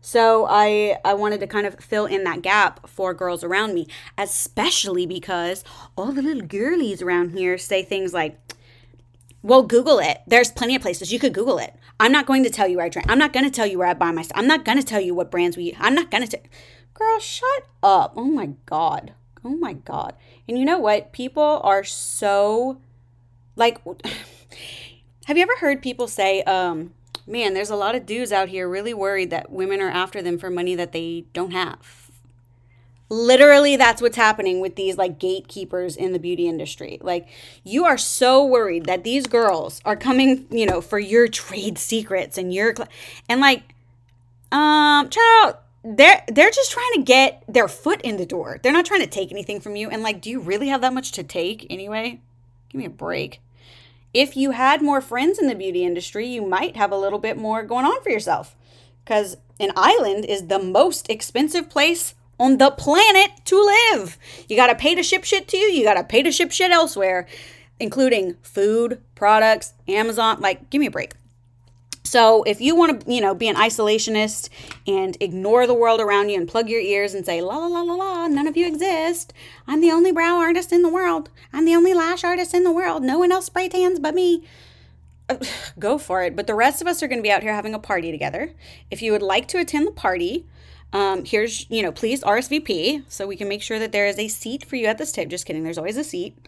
So 0.00 0.46
I 0.48 0.98
I 1.04 1.14
wanted 1.14 1.40
to 1.40 1.46
kind 1.46 1.66
of 1.66 1.76
fill 1.80 2.06
in 2.06 2.24
that 2.24 2.42
gap 2.42 2.88
for 2.88 3.12
girls 3.14 3.42
around 3.42 3.74
me, 3.74 3.86
especially 4.16 5.06
because 5.06 5.64
all 5.96 6.12
the 6.12 6.22
little 6.22 6.46
girlies 6.46 7.02
around 7.02 7.30
here 7.30 7.58
say 7.58 7.82
things 7.82 8.12
like, 8.12 8.38
"Well, 9.42 9.62
Google 9.62 9.98
it. 9.98 10.18
There's 10.26 10.52
plenty 10.52 10.76
of 10.76 10.82
places 10.82 11.12
you 11.12 11.18
could 11.18 11.34
Google 11.34 11.58
it. 11.58 11.74
I'm 12.00 12.12
not 12.12 12.26
going 12.26 12.44
to 12.44 12.50
tell 12.50 12.68
you 12.68 12.76
where 12.76 12.86
I 12.86 12.90
train. 12.90 13.06
I'm 13.08 13.18
not 13.18 13.32
going 13.32 13.44
to 13.44 13.50
tell 13.50 13.66
you 13.66 13.78
where 13.78 13.88
I 13.88 13.94
buy 13.94 14.12
my 14.12 14.22
stuff. 14.22 14.38
I'm 14.38 14.46
not 14.46 14.64
going 14.64 14.78
to 14.78 14.84
tell 14.84 15.00
you 15.00 15.14
what 15.14 15.30
brands 15.30 15.56
we. 15.56 15.76
I'm 15.78 15.94
not 15.94 16.10
going 16.10 16.24
to. 16.24 16.28
Tell. 16.28 16.46
Girl, 16.94 17.18
shut 17.18 17.66
up. 17.82 18.14
Oh 18.16 18.24
my 18.24 18.50
god. 18.66 19.14
Oh 19.44 19.56
my 19.56 19.72
god. 19.72 20.14
And 20.48 20.58
you 20.58 20.64
know 20.64 20.78
what? 20.78 21.12
People 21.12 21.60
are 21.64 21.82
so 21.82 22.78
like. 23.56 23.80
have 25.26 25.36
you 25.36 25.42
ever 25.42 25.56
heard 25.58 25.82
people 25.82 26.06
say, 26.06 26.42
um, 26.44 26.94
"Man, 27.28 27.54
there's 27.54 27.70
a 27.70 27.76
lot 27.76 27.94
of 27.94 28.06
dudes 28.06 28.32
out 28.32 28.48
here 28.48 28.68
really 28.68 28.94
worried 28.94 29.30
that 29.30 29.52
women 29.52 29.80
are 29.80 29.90
after 29.90 30.22
them 30.22 30.38
for 30.38 30.50
money 30.50 30.74
that 30.74 30.92
they 30.92 31.26
don't 31.32 31.52
have." 31.52 32.08
literally 33.10 33.76
that's 33.76 34.02
what's 34.02 34.16
happening 34.16 34.60
with 34.60 34.76
these 34.76 34.98
like 34.98 35.18
gatekeepers 35.18 35.96
in 35.96 36.12
the 36.12 36.18
beauty 36.18 36.46
industry. 36.46 36.98
Like 37.02 37.28
you 37.64 37.84
are 37.84 37.98
so 37.98 38.44
worried 38.44 38.86
that 38.86 39.04
these 39.04 39.26
girls 39.26 39.80
are 39.84 39.96
coming 39.96 40.46
you 40.50 40.66
know 40.66 40.80
for 40.80 40.98
your 40.98 41.28
trade 41.28 41.78
secrets 41.78 42.38
and 42.38 42.52
your 42.52 42.74
cl- 42.74 42.88
and 43.28 43.40
like 43.40 43.74
um 44.52 45.08
child 45.08 45.56
they're 45.84 46.22
they're 46.28 46.50
just 46.50 46.70
trying 46.72 46.92
to 46.94 47.02
get 47.02 47.44
their 47.48 47.68
foot 47.68 48.00
in 48.02 48.16
the 48.16 48.26
door. 48.26 48.60
They're 48.62 48.72
not 48.72 48.84
trying 48.84 49.00
to 49.00 49.06
take 49.06 49.30
anything 49.30 49.60
from 49.60 49.76
you. 49.76 49.88
And 49.88 50.02
like 50.02 50.20
do 50.20 50.30
you 50.30 50.40
really 50.40 50.68
have 50.68 50.82
that 50.82 50.92
much 50.92 51.12
to 51.12 51.22
take 51.22 51.66
anyway? 51.70 52.20
Give 52.68 52.78
me 52.78 52.84
a 52.84 52.90
break 52.90 53.40
if 54.14 54.36
you 54.36 54.52
had 54.52 54.82
more 54.82 55.00
friends 55.00 55.38
in 55.38 55.48
the 55.48 55.54
beauty 55.54 55.84
industry 55.84 56.26
you 56.26 56.42
might 56.42 56.76
have 56.76 56.92
a 56.92 56.98
little 56.98 57.18
bit 57.18 57.36
more 57.36 57.62
going 57.62 57.84
on 57.84 58.02
for 58.02 58.10
yourself 58.10 58.56
because 59.04 59.36
an 59.60 59.72
island 59.74 60.24
is 60.24 60.46
the 60.46 60.58
most 60.58 61.08
expensive 61.10 61.68
place 61.68 62.14
on 62.38 62.58
the 62.58 62.70
planet 62.70 63.32
to 63.46 63.56
live. 63.92 64.18
You 64.48 64.56
got 64.56 64.68
to 64.68 64.74
pay 64.74 64.94
to 64.94 65.02
ship 65.02 65.24
shit 65.24 65.48
to 65.48 65.56
you, 65.56 65.66
you 65.66 65.84
got 65.84 65.94
to 65.94 66.04
pay 66.04 66.22
to 66.22 66.30
ship 66.30 66.52
shit 66.52 66.70
elsewhere, 66.70 67.26
including 67.80 68.34
food, 68.42 69.02
products, 69.14 69.74
Amazon. 69.88 70.40
Like, 70.40 70.70
give 70.70 70.80
me 70.80 70.86
a 70.86 70.90
break. 70.90 71.14
So, 72.08 72.42
if 72.44 72.58
you 72.58 72.74
want 72.74 73.02
to, 73.02 73.12
you 73.12 73.20
know, 73.20 73.34
be 73.34 73.48
an 73.48 73.56
isolationist 73.56 74.48
and 74.86 75.14
ignore 75.20 75.66
the 75.66 75.74
world 75.74 76.00
around 76.00 76.30
you 76.30 76.38
and 76.38 76.48
plug 76.48 76.70
your 76.70 76.80
ears 76.80 77.12
and 77.12 77.26
say, 77.26 77.42
la 77.42 77.58
la 77.58 77.66
la 77.66 77.82
la 77.82 77.94
la, 77.96 78.26
none 78.28 78.46
of 78.46 78.56
you 78.56 78.66
exist. 78.66 79.34
I'm 79.66 79.82
the 79.82 79.90
only 79.90 80.10
brow 80.10 80.38
artist 80.38 80.72
in 80.72 80.80
the 80.80 80.88
world. 80.88 81.28
I'm 81.52 81.66
the 81.66 81.74
only 81.74 81.92
lash 81.92 82.24
artist 82.24 82.54
in 82.54 82.64
the 82.64 82.72
world. 82.72 83.02
No 83.02 83.18
one 83.18 83.30
else 83.30 83.44
spray 83.44 83.68
tans 83.68 84.00
but 84.00 84.14
me. 84.14 84.42
Go 85.78 85.98
for 85.98 86.22
it. 86.22 86.34
But 86.34 86.46
the 86.46 86.54
rest 86.54 86.80
of 86.80 86.88
us 86.88 87.02
are 87.02 87.08
going 87.08 87.18
to 87.18 87.22
be 87.22 87.30
out 87.30 87.42
here 87.42 87.52
having 87.52 87.74
a 87.74 87.78
party 87.78 88.10
together. 88.10 88.54
If 88.90 89.02
you 89.02 89.12
would 89.12 89.20
like 89.20 89.46
to 89.48 89.58
attend 89.58 89.86
the 89.86 89.92
party, 89.92 90.46
um, 90.94 91.26
here's, 91.26 91.68
you 91.68 91.82
know, 91.82 91.92
please 91.92 92.22
RSVP 92.22 93.02
so 93.08 93.26
we 93.26 93.36
can 93.36 93.50
make 93.50 93.60
sure 93.60 93.78
that 93.78 93.92
there 93.92 94.06
is 94.06 94.18
a 94.18 94.28
seat 94.28 94.64
for 94.64 94.76
you 94.76 94.86
at 94.86 94.96
this 94.96 95.12
table. 95.12 95.28
Just 95.28 95.44
kidding, 95.44 95.62
there's 95.62 95.76
always 95.76 95.98
a 95.98 96.04
seat. 96.04 96.38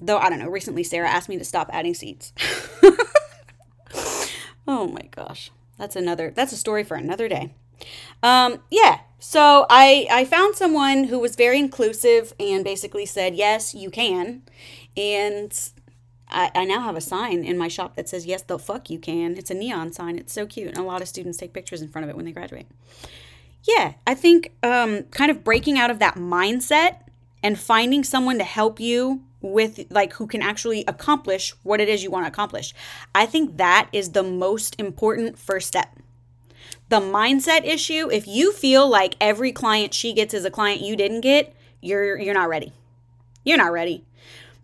Though, 0.00 0.18
I 0.18 0.30
don't 0.30 0.40
know, 0.40 0.48
recently 0.48 0.82
Sarah 0.82 1.08
asked 1.08 1.28
me 1.28 1.38
to 1.38 1.44
stop 1.44 1.70
adding 1.72 1.94
seats. 1.94 2.32
oh 4.66 4.86
my 4.86 5.08
gosh. 5.10 5.50
That's 5.78 5.96
another, 5.96 6.32
that's 6.34 6.52
a 6.52 6.56
story 6.56 6.84
for 6.84 6.96
another 6.96 7.28
day. 7.28 7.52
Um, 8.22 8.60
yeah, 8.70 9.00
so 9.18 9.66
I, 9.68 10.06
I 10.10 10.24
found 10.24 10.56
someone 10.56 11.04
who 11.04 11.18
was 11.18 11.36
very 11.36 11.58
inclusive 11.58 12.32
and 12.40 12.64
basically 12.64 13.04
said, 13.04 13.34
yes, 13.34 13.74
you 13.74 13.90
can. 13.90 14.42
And 14.96 15.58
I, 16.28 16.50
I 16.54 16.64
now 16.64 16.80
have 16.80 16.96
a 16.96 17.02
sign 17.02 17.44
in 17.44 17.58
my 17.58 17.68
shop 17.68 17.96
that 17.96 18.08
says, 18.08 18.24
yes, 18.24 18.42
the 18.42 18.58
fuck 18.58 18.88
you 18.88 18.98
can. 18.98 19.36
It's 19.36 19.50
a 19.50 19.54
neon 19.54 19.92
sign. 19.92 20.18
It's 20.18 20.32
so 20.32 20.46
cute. 20.46 20.68
And 20.68 20.78
a 20.78 20.82
lot 20.82 21.02
of 21.02 21.08
students 21.08 21.36
take 21.36 21.52
pictures 21.52 21.82
in 21.82 21.88
front 21.88 22.04
of 22.04 22.08
it 22.08 22.16
when 22.16 22.24
they 22.24 22.32
graduate 22.32 22.66
yeah, 23.66 23.94
I 24.06 24.14
think 24.14 24.52
um, 24.62 25.04
kind 25.04 25.30
of 25.30 25.42
breaking 25.42 25.78
out 25.78 25.90
of 25.90 25.98
that 25.98 26.14
mindset 26.14 27.00
and 27.42 27.58
finding 27.58 28.04
someone 28.04 28.38
to 28.38 28.44
help 28.44 28.80
you 28.80 29.22
with 29.52 29.86
like 29.90 30.14
who 30.14 30.26
can 30.26 30.42
actually 30.42 30.84
accomplish 30.86 31.54
what 31.62 31.80
it 31.80 31.88
is 31.88 32.02
you 32.02 32.10
want 32.10 32.24
to 32.24 32.28
accomplish. 32.28 32.74
I 33.14 33.26
think 33.26 33.56
that 33.56 33.88
is 33.92 34.12
the 34.12 34.22
most 34.22 34.78
important 34.78 35.38
first 35.38 35.68
step. 35.68 35.96
The 36.88 37.00
mindset 37.00 37.64
issue, 37.64 38.08
if 38.10 38.26
you 38.26 38.52
feel 38.52 38.88
like 38.88 39.16
every 39.20 39.52
client 39.52 39.92
she 39.94 40.12
gets 40.12 40.34
is 40.34 40.44
a 40.44 40.50
client 40.50 40.80
you 40.80 40.96
didn't 40.96 41.20
get, 41.22 41.54
you're 41.80 42.18
you're 42.18 42.34
not 42.34 42.48
ready. 42.48 42.72
You're 43.44 43.58
not 43.58 43.72
ready. 43.72 44.04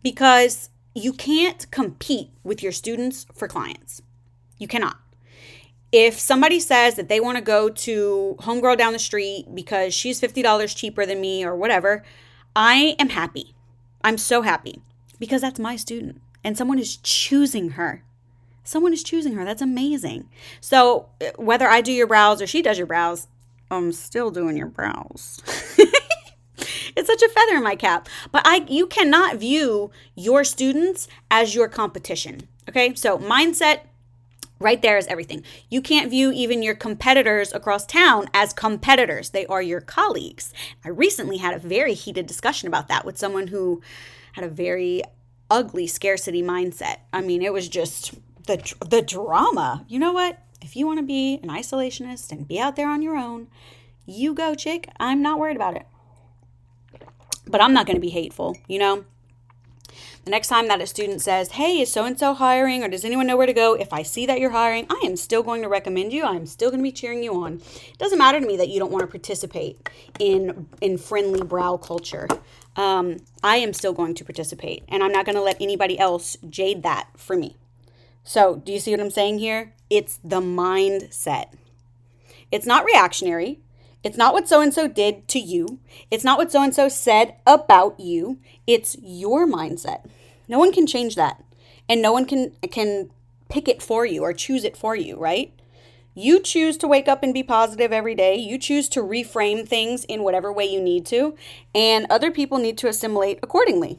Because 0.02 0.70
you 0.94 1.12
can't 1.12 1.70
compete 1.70 2.30
with 2.42 2.62
your 2.62 2.72
students 2.72 3.26
for 3.34 3.48
clients. 3.48 4.02
You 4.58 4.68
cannot 4.68 4.98
if 5.92 6.18
somebody 6.18 6.58
says 6.58 6.94
that 6.94 7.08
they 7.08 7.20
want 7.20 7.36
to 7.36 7.44
go 7.44 7.68
to 7.68 8.36
homegirl 8.40 8.78
down 8.78 8.94
the 8.94 8.98
street 8.98 9.46
because 9.54 9.92
she's 9.92 10.20
$50 10.20 10.74
cheaper 10.74 11.04
than 11.04 11.20
me 11.20 11.44
or 11.44 11.54
whatever, 11.54 12.02
I 12.56 12.96
am 12.98 13.10
happy. 13.10 13.54
I'm 14.04 14.18
so 14.18 14.42
happy 14.42 14.82
because 15.18 15.40
that's 15.40 15.58
my 15.58 15.76
student 15.76 16.20
and 16.44 16.56
someone 16.56 16.78
is 16.78 16.96
choosing 16.96 17.70
her. 17.70 18.02
Someone 18.64 18.92
is 18.92 19.02
choosing 19.02 19.34
her. 19.34 19.44
That's 19.44 19.62
amazing. 19.62 20.28
So, 20.60 21.08
uh, 21.20 21.30
whether 21.36 21.68
I 21.68 21.80
do 21.80 21.92
your 21.92 22.06
brows 22.06 22.40
or 22.40 22.46
she 22.46 22.62
does 22.62 22.78
your 22.78 22.86
brows, 22.86 23.26
I'm 23.70 23.92
still 23.92 24.30
doing 24.30 24.56
your 24.56 24.68
brows. 24.68 25.42
it's 26.96 27.08
such 27.08 27.22
a 27.22 27.28
feather 27.28 27.56
in 27.56 27.64
my 27.64 27.74
cap. 27.74 28.08
But 28.30 28.42
I 28.44 28.64
you 28.68 28.86
cannot 28.86 29.36
view 29.36 29.90
your 30.14 30.44
students 30.44 31.08
as 31.30 31.54
your 31.54 31.68
competition. 31.68 32.48
Okay? 32.68 32.94
So, 32.94 33.18
mindset 33.18 33.80
Right 34.62 34.80
there 34.80 34.96
is 34.96 35.08
everything. 35.08 35.42
You 35.68 35.82
can't 35.82 36.08
view 36.08 36.30
even 36.30 36.62
your 36.62 36.76
competitors 36.76 37.52
across 37.52 37.84
town 37.84 38.28
as 38.32 38.52
competitors. 38.52 39.30
They 39.30 39.44
are 39.46 39.60
your 39.60 39.80
colleagues. 39.80 40.54
I 40.84 40.88
recently 40.88 41.38
had 41.38 41.54
a 41.54 41.58
very 41.58 41.94
heated 41.94 42.26
discussion 42.28 42.68
about 42.68 42.86
that 42.86 43.04
with 43.04 43.18
someone 43.18 43.48
who 43.48 43.82
had 44.34 44.44
a 44.44 44.48
very 44.48 45.02
ugly 45.50 45.88
scarcity 45.88 46.44
mindset. 46.44 46.98
I 47.12 47.22
mean, 47.22 47.42
it 47.42 47.52
was 47.52 47.68
just 47.68 48.14
the 48.46 48.74
the 48.88 49.02
drama. 49.02 49.84
You 49.88 49.98
know 49.98 50.12
what? 50.12 50.38
If 50.60 50.76
you 50.76 50.86
want 50.86 51.00
to 51.00 51.04
be 51.04 51.40
an 51.42 51.48
isolationist 51.48 52.30
and 52.30 52.46
be 52.46 52.60
out 52.60 52.76
there 52.76 52.88
on 52.88 53.02
your 53.02 53.16
own, 53.16 53.48
you 54.06 54.32
go, 54.32 54.54
chick. 54.54 54.88
I'm 55.00 55.22
not 55.22 55.40
worried 55.40 55.56
about 55.56 55.76
it. 55.76 55.86
But 57.48 57.60
I'm 57.60 57.72
not 57.72 57.86
going 57.86 57.96
to 57.96 58.00
be 58.00 58.10
hateful, 58.10 58.56
you 58.68 58.78
know? 58.78 59.04
The 60.24 60.30
next 60.30 60.48
time 60.48 60.68
that 60.68 60.80
a 60.80 60.86
student 60.86 61.20
says, 61.20 61.52
Hey, 61.52 61.80
is 61.80 61.90
so 61.90 62.04
and 62.04 62.18
so 62.18 62.34
hiring, 62.34 62.82
or 62.84 62.88
does 62.88 63.04
anyone 63.04 63.26
know 63.26 63.36
where 63.36 63.46
to 63.46 63.52
go? 63.52 63.74
If 63.74 63.92
I 63.92 64.02
see 64.02 64.26
that 64.26 64.38
you're 64.38 64.50
hiring, 64.50 64.86
I 64.88 65.02
am 65.04 65.16
still 65.16 65.42
going 65.42 65.62
to 65.62 65.68
recommend 65.68 66.12
you. 66.12 66.24
I'm 66.24 66.46
still 66.46 66.70
going 66.70 66.80
to 66.80 66.84
be 66.84 66.92
cheering 66.92 67.22
you 67.22 67.34
on. 67.42 67.54
It 67.54 67.98
doesn't 67.98 68.18
matter 68.18 68.40
to 68.40 68.46
me 68.46 68.56
that 68.56 68.68
you 68.68 68.78
don't 68.78 68.92
want 68.92 69.02
to 69.02 69.08
participate 69.08 69.88
in, 70.18 70.68
in 70.80 70.98
friendly 70.98 71.42
brow 71.42 71.76
culture. 71.76 72.28
Um, 72.76 73.18
I 73.42 73.56
am 73.56 73.72
still 73.72 73.92
going 73.92 74.14
to 74.14 74.24
participate, 74.24 74.84
and 74.88 75.02
I'm 75.02 75.12
not 75.12 75.26
going 75.26 75.36
to 75.36 75.42
let 75.42 75.60
anybody 75.60 75.98
else 75.98 76.36
jade 76.48 76.82
that 76.84 77.08
for 77.16 77.36
me. 77.36 77.56
So, 78.24 78.56
do 78.56 78.72
you 78.72 78.78
see 78.78 78.92
what 78.92 79.00
I'm 79.00 79.10
saying 79.10 79.40
here? 79.40 79.74
It's 79.90 80.18
the 80.22 80.40
mindset. 80.40 81.46
It's 82.50 82.66
not 82.66 82.84
reactionary. 82.84 83.60
It's 84.02 84.16
not 84.16 84.32
what 84.32 84.48
so 84.48 84.60
and 84.60 84.74
so 84.74 84.88
did 84.88 85.28
to 85.28 85.38
you. 85.38 85.78
It's 86.10 86.24
not 86.24 86.38
what 86.38 86.50
so 86.50 86.62
and 86.62 86.74
so 86.74 86.88
said 86.88 87.36
about 87.46 88.00
you. 88.00 88.38
It's 88.66 88.96
your 89.00 89.46
mindset. 89.46 90.04
No 90.48 90.58
one 90.58 90.72
can 90.72 90.86
change 90.86 91.14
that. 91.14 91.42
And 91.88 92.02
no 92.02 92.12
one 92.12 92.26
can 92.26 92.52
can 92.70 93.10
pick 93.48 93.68
it 93.68 93.82
for 93.82 94.06
you 94.06 94.22
or 94.22 94.32
choose 94.32 94.64
it 94.64 94.76
for 94.76 94.96
you, 94.96 95.16
right? 95.18 95.52
You 96.14 96.40
choose 96.40 96.76
to 96.78 96.88
wake 96.88 97.08
up 97.08 97.22
and 97.22 97.32
be 97.32 97.42
positive 97.42 97.92
every 97.92 98.14
day. 98.14 98.34
You 98.36 98.58
choose 98.58 98.88
to 98.90 99.00
reframe 99.00 99.66
things 99.66 100.04
in 100.04 100.22
whatever 100.22 100.52
way 100.52 100.66
you 100.66 100.80
need 100.80 101.06
to, 101.06 101.36
and 101.74 102.06
other 102.10 102.30
people 102.30 102.58
need 102.58 102.76
to 102.78 102.88
assimilate 102.88 103.38
accordingly. 103.42 103.98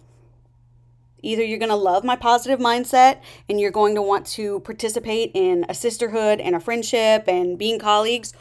Either 1.24 1.44
you're 1.44 1.58
going 1.58 1.70
to 1.70 1.76
love 1.76 2.04
my 2.04 2.18
positive 2.18 2.60
mindset 2.60 3.20
and 3.48 3.60
you're 3.60 3.72
going 3.72 3.96
to 3.96 4.02
want 4.02 4.28
to 4.28 4.60
participate 4.60 5.32
in 5.34 5.66
a 5.70 5.74
sisterhood 5.74 6.42
and 6.42 6.54
a 6.54 6.60
friendship 6.60 7.24
and 7.28 7.58
being 7.58 7.80
colleagues, 7.80 8.34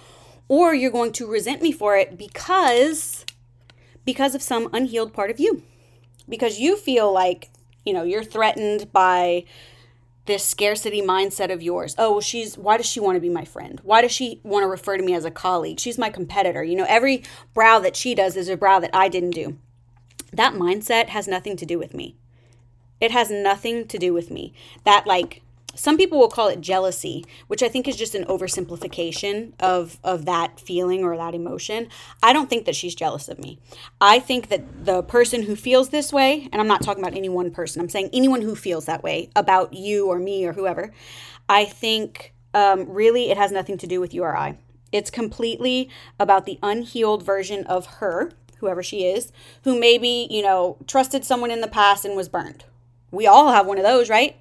or 0.53 0.75
you're 0.75 0.91
going 0.91 1.13
to 1.13 1.27
resent 1.27 1.63
me 1.63 1.73
for 1.73 1.97
it 1.97 2.19
because 2.19 3.25
because 4.05 4.35
of 4.35 4.43
some 4.43 4.69
unhealed 4.75 5.15
part 5.15 5.31
of 5.31 5.41
you. 5.41 5.63
Because 6.29 6.59
you 6.59 6.77
feel 6.77 7.11
like, 7.11 7.49
you 7.87 7.95
know, 7.95 8.03
you're 8.03 8.23
threatened 8.23 8.93
by 8.93 9.45
this 10.27 10.45
scarcity 10.45 11.01
mindset 11.01 11.51
of 11.51 11.63
yours. 11.63 11.95
Oh, 11.97 12.11
well, 12.13 12.21
she's 12.21 12.59
why 12.59 12.77
does 12.77 12.85
she 12.85 13.01
want 13.01 13.17
to 13.17 13.21
be 13.21 13.31
my 13.31 13.47
friend? 13.47 13.81
Why 13.83 14.03
does 14.03 14.13
she 14.13 14.43
want 14.43 14.63
to 14.63 14.69
refer 14.69 14.99
to 14.99 15.03
me 15.03 15.15
as 15.15 15.25
a 15.25 15.31
colleague? 15.31 15.81
She's 15.81 15.97
my 15.97 16.11
competitor. 16.11 16.63
You 16.63 16.77
know, 16.77 16.87
every 16.87 17.23
brow 17.55 17.79
that 17.79 17.97
she 17.97 18.15
does 18.15 18.37
is 18.37 18.51
a 18.51 18.57
brow 18.59 18.79
that 18.79 18.95
I 18.95 19.09
didn't 19.09 19.31
do. 19.31 19.57
That 20.35 20.53
mindset 20.53 21.09
has 21.09 21.27
nothing 21.27 21.57
to 21.57 21.65
do 21.65 21.79
with 21.79 21.95
me. 21.95 22.15
It 23.01 23.11
has 23.11 23.31
nothing 23.31 23.89
to 23.89 23.97
do 23.97 24.13
with 24.13 24.31
me. 24.31 24.53
That 24.85 25.07
like 25.07 25.41
some 25.75 25.97
people 25.97 26.19
will 26.19 26.29
call 26.29 26.49
it 26.49 26.61
jealousy, 26.61 27.25
which 27.47 27.62
I 27.62 27.69
think 27.69 27.88
is 27.88 27.97
just 27.97 28.14
an 28.14 28.25
oversimplification 28.25 29.52
of 29.61 29.99
of 30.05 30.25
that 30.26 30.61
feeling 30.61 31.05
or 31.05 31.17
that 31.17 31.35
emotion. 31.35 31.88
I 32.23 32.33
don't 32.33 32.50
think 32.50 32.67
that 32.67 32.76
she's 32.76 32.95
jealous 32.95 33.29
of 33.29 33.38
me. 33.38 33.59
I 34.00 34.19
think 34.19 34.49
that 34.49 34.85
the 34.85 35.02
person 35.02 35.43
who 35.43 35.57
feels 35.57 35.91
this 35.91 36.12
way, 36.12 36.49
and 36.52 36.61
I'm 36.61 36.69
not 36.69 36.83
talking 36.83 37.02
about 37.02 37.17
any 37.17 37.29
one 37.29 37.50
person. 37.50 37.81
I'm 37.81 37.88
saying 37.88 38.11
anyone 38.12 38.43
who 38.43 38.55
feels 38.55 38.87
that 38.87 39.02
way 39.02 39.31
about 39.35 39.73
you 39.73 40.09
or 40.09 40.19
me 40.19 40.45
or 40.47 40.52
whoever. 40.52 40.93
I 41.49 41.64
think 41.64 42.35
um, 42.55 42.88
really 42.88 43.31
it 43.31 43.37
has 43.37 43.52
nothing 43.52 43.79
to 43.79 43.87
do 43.87 44.00
with 44.00 44.14
you 44.14 44.23
or 44.23 44.37
I. 44.37 44.59
It's 44.91 45.11
completely 45.11 45.88
about 46.21 46.45
the 46.45 46.59
unhealed 46.62 47.23
version 47.23 47.64
of 47.64 47.87
her, 47.87 48.33
whoever 48.59 48.83
she 48.83 49.07
is, 49.07 49.33
who 49.64 49.79
maybe 49.79 50.26
you 50.31 50.43
know 50.43 50.76
trusted 50.87 51.25
someone 51.25 51.50
in 51.50 51.61
the 51.61 51.69
past 51.69 52.05
and 52.05 52.17
was 52.17 52.29
burned. 52.29 52.64
We 53.11 53.26
all 53.26 53.52
have 53.52 53.67
one 53.67 53.79
of 53.79 53.85
those, 53.85 54.09
right? 54.09 54.37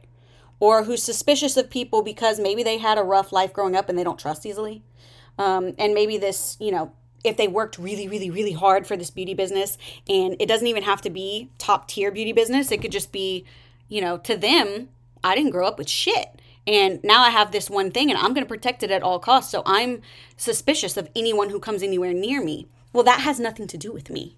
Or 0.62 0.84
who's 0.84 1.02
suspicious 1.02 1.58
of 1.58 1.72
people 1.72 2.04
because 2.04 2.40
maybe 2.40 2.62
they 2.62 2.78
had 2.78 3.00
a 3.00 3.04
rough 3.04 3.34
life 3.34 3.52
growing 3.52 3.76
up 3.76 3.90
and 3.90 3.98
they 3.98 4.04
don't 4.04 4.20
trust 4.20 4.46
easily. 4.46 4.84
Um, 5.40 5.74
and 5.80 5.94
maybe 5.96 6.20
this, 6.20 6.56
you 6.60 6.72
know, 6.72 6.94
if 7.24 7.36
they 7.36 7.48
worked 7.48 7.80
really, 7.80 8.08
really, 8.08 8.30
really 8.30 8.52
hard 8.52 8.86
for 8.86 8.96
this 8.96 9.10
beauty 9.10 9.34
business, 9.34 9.78
and 10.08 10.36
it 10.40 10.46
doesn't 10.46 10.68
even 10.68 10.84
have 10.84 11.02
to 11.02 11.10
be 11.10 11.50
top 11.58 11.88
tier 11.88 12.12
beauty 12.12 12.32
business, 12.32 12.72
it 12.72 12.80
could 12.80 12.92
just 12.92 13.12
be, 13.12 13.44
you 13.90 14.02
know, 14.02 14.18
to 14.20 14.38
them, 14.38 14.90
I 15.24 15.34
didn't 15.34 15.50
grow 15.50 15.68
up 15.68 15.80
with 15.80 15.90
shit. 15.90 16.40
And 16.68 17.04
now 17.04 17.24
I 17.24 17.32
have 17.32 17.52
this 17.52 17.68
one 17.68 17.90
thing 17.90 18.12
and 18.12 18.20
I'm 18.20 18.34
going 18.34 18.46
to 18.46 18.50
protect 18.50 18.84
it 18.84 18.92
at 18.92 19.02
all 19.02 19.18
costs. 19.18 19.52
So 19.52 19.64
I'm 19.66 20.02
suspicious 20.38 20.96
of 20.96 21.10
anyone 21.16 21.50
who 21.50 21.60
comes 21.60 21.82
anywhere 21.82 22.14
near 22.14 22.44
me. 22.44 22.68
Well, 22.94 23.04
that 23.04 23.22
has 23.22 23.40
nothing 23.40 23.66
to 23.68 23.80
do 23.80 23.92
with 23.92 24.12
me 24.12 24.38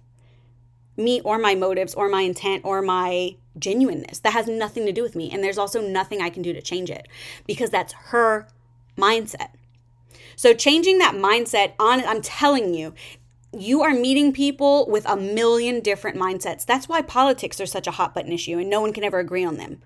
me 0.96 1.20
or 1.22 1.38
my 1.38 1.56
motives 1.56 1.92
or 1.92 2.08
my 2.08 2.22
intent 2.22 2.64
or 2.64 2.80
my 2.80 3.34
genuineness. 3.58 4.18
That 4.20 4.32
has 4.32 4.46
nothing 4.46 4.86
to 4.86 4.92
do 4.92 5.02
with 5.02 5.16
me. 5.16 5.30
And 5.30 5.42
there's 5.42 5.58
also 5.58 5.80
nothing 5.80 6.20
I 6.20 6.30
can 6.30 6.42
do 6.42 6.52
to 6.52 6.62
change 6.62 6.90
it 6.90 7.08
because 7.46 7.70
that's 7.70 7.92
her 7.92 8.48
mindset. 8.96 9.50
So 10.36 10.54
changing 10.54 10.98
that 10.98 11.14
mindset 11.14 11.72
on 11.78 12.04
I'm 12.04 12.22
telling 12.22 12.74
you, 12.74 12.94
you 13.56 13.82
are 13.82 13.94
meeting 13.94 14.32
people 14.32 14.86
with 14.88 15.06
a 15.08 15.16
million 15.16 15.80
different 15.80 16.16
mindsets. 16.16 16.66
That's 16.66 16.88
why 16.88 17.02
politics 17.02 17.60
are 17.60 17.66
such 17.66 17.86
a 17.86 17.92
hot 17.92 18.14
button 18.14 18.32
issue 18.32 18.58
and 18.58 18.68
no 18.68 18.80
one 18.80 18.92
can 18.92 19.04
ever 19.04 19.18
agree 19.18 19.44
on 19.44 19.56
them. 19.56 19.80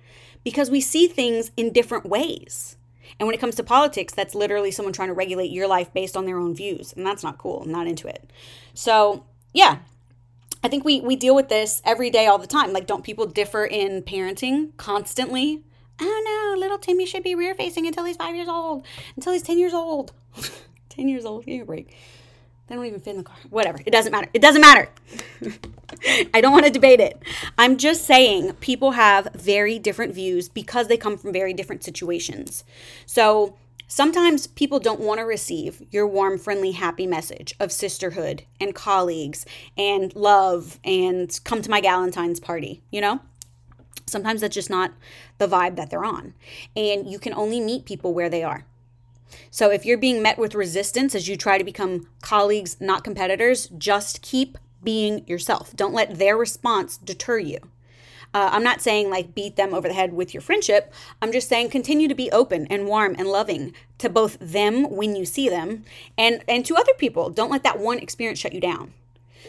Because 0.44 0.70
we 0.70 0.80
see 0.80 1.06
things 1.08 1.50
in 1.56 1.72
different 1.72 2.06
ways. 2.06 2.76
And 3.18 3.26
when 3.26 3.34
it 3.34 3.40
comes 3.40 3.56
to 3.56 3.64
politics, 3.64 4.14
that's 4.14 4.34
literally 4.34 4.70
someone 4.70 4.92
trying 4.92 5.08
to 5.08 5.14
regulate 5.14 5.50
your 5.50 5.66
life 5.66 5.92
based 5.92 6.16
on 6.16 6.25
their 6.25 6.38
own 6.38 6.54
views. 6.54 6.92
And 6.92 7.06
that's 7.06 7.22
not 7.22 7.38
cool. 7.38 7.62
I'm 7.62 7.72
not 7.72 7.87
into 7.87 8.06
it. 8.06 8.30
So, 8.75 9.25
yeah, 9.52 9.78
I 10.68 10.70
think 10.70 10.84
we 10.84 11.00
we 11.00 11.16
deal 11.16 11.34
with 11.34 11.48
this 11.48 11.80
every 11.82 12.10
day 12.10 12.26
all 12.26 12.37
the 12.37 12.46
time. 12.46 12.75
Like 12.75 12.87
don't 12.87 13.02
people 13.02 13.25
differ 13.25 13.64
in 13.64 14.02
parenting 14.02 14.76
constantly? 14.76 15.62
Oh 15.98 16.52
no, 16.54 16.60
little 16.60 16.76
Timmy 16.76 17.06
should 17.06 17.22
be 17.22 17.34
rear 17.34 17.54
facing 17.54 17.87
until 17.87 18.04
he's 18.04 18.16
5 18.16 18.37
years 18.37 18.48
old, 18.48 18.84
until 19.16 19.32
he's 19.32 19.42
10 19.42 19.58
years 19.58 19.72
old. 19.72 20.12
10 20.90 21.08
years 21.08 21.25
old, 21.25 21.46
give 21.46 21.54
me 21.54 21.60
a 21.60 21.64
break. 21.64 21.96
They 22.66 22.75
don't 22.75 22.84
even 22.84 23.00
fit 23.00 23.12
in 23.12 23.16
the 23.16 23.22
car. 23.22 23.37
Whatever. 23.48 23.78
It 23.87 23.92
doesn't 23.92 24.12
matter. 24.12 24.28
It 24.34 24.42
doesn't 24.42 24.60
matter. 24.60 24.90
I 26.34 26.42
don't 26.42 26.52
want 26.52 26.66
to 26.66 26.70
debate 26.70 27.00
it. 27.00 27.18
I'm 27.56 27.78
just 27.78 28.04
saying 28.04 28.52
people 28.60 28.90
have 28.90 29.28
very 29.34 29.78
different 29.78 30.14
views 30.14 30.50
because 30.50 30.88
they 30.88 30.98
come 30.98 31.16
from 31.16 31.32
very 31.32 31.54
different 31.54 31.82
situations. 31.82 32.62
So 33.06 33.56
Sometimes 33.90 34.47
people 34.47 34.78
don't 34.78 35.00
want 35.00 35.18
to 35.18 35.25
receive 35.25 35.83
your 35.90 36.07
warm, 36.07 36.38
friendly, 36.38 36.73
happy 36.73 37.07
message 37.07 37.54
of 37.59 37.73
sisterhood 37.73 38.45
and 38.61 38.75
colleagues 38.75 39.47
and 39.78 40.14
love 40.14 40.78
and 40.85 41.40
come 41.45 41.62
to 41.62 41.71
my 41.71 41.80
Galentine's 41.80 42.38
party, 42.38 42.83
you 42.90 43.00
know? 43.00 43.21
Sometimes 44.04 44.42
that's 44.42 44.54
just 44.54 44.68
not 44.68 44.92
the 45.38 45.49
vibe 45.49 45.76
that 45.76 45.88
they're 45.88 46.04
on. 46.04 46.35
And 46.76 47.11
you 47.11 47.18
can 47.18 47.33
only 47.33 47.61
meet 47.61 47.87
people 47.87 48.12
where 48.12 48.28
they 48.28 48.42
are. 48.42 48.66
So 49.50 49.71
if 49.71 49.87
you're 49.87 49.99
being 49.99 50.23
met 50.23 50.38
with 50.38 50.54
resistance 50.54 51.14
as 51.14 51.26
you 51.26 51.37
try 51.37 51.57
to 51.57 51.64
become 51.64 52.09
colleagues, 52.21 52.78
not 52.80 53.04
competitors, 53.04 53.68
just 53.78 54.21
keep 54.21 54.59
being 54.83 55.26
yourself. 55.26 55.75
Don't 55.75 55.95
let 55.95 56.18
their 56.18 56.37
response 56.37 56.99
deter 56.99 57.38
you. 57.38 57.59
Uh, 58.35 58.50
I'm 58.52 58.62
not 58.62 58.82
saying 58.82 59.11
like 59.11 59.35
beat 59.35 59.56
them 59.56 59.73
over 59.73 59.88
the 59.88 59.94
head 59.94 60.12
with 60.12 60.35
your 60.35 60.40
friendship. 60.40 60.92
I'm 61.23 61.32
just 61.32 61.49
saying 61.49 61.70
continue 61.70 62.08
to 62.08 62.14
be 62.14 62.30
open 62.30 62.66
and 62.66 62.87
warm 62.87 63.14
and 63.18 63.28
loving 63.28 63.73
to 63.99 64.08
both 64.08 64.37
them 64.40 64.90
when 64.90 65.16
you 65.16 65.25
see 65.25 65.49
them 65.49 65.85
and 66.16 66.44
and 66.47 66.64
to 66.66 66.76
other 66.76 66.92
people. 66.99 67.30
Don't 67.30 67.50
let 67.50 67.62
that 67.62 67.78
one 67.78 67.99
experience 67.99 68.38
shut 68.38 68.52
you 68.52 68.61
down. 68.61 68.92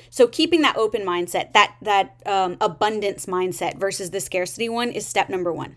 So 0.09 0.27
keeping 0.27 0.61
that 0.61 0.77
open 0.77 1.01
mindset, 1.01 1.53
that 1.53 1.75
that 1.81 2.21
um, 2.25 2.57
abundance 2.61 3.25
mindset 3.25 3.77
versus 3.77 4.11
the 4.11 4.19
scarcity 4.19 4.69
one 4.69 4.91
is 4.91 5.05
step 5.05 5.29
number 5.29 5.51
one. 5.51 5.75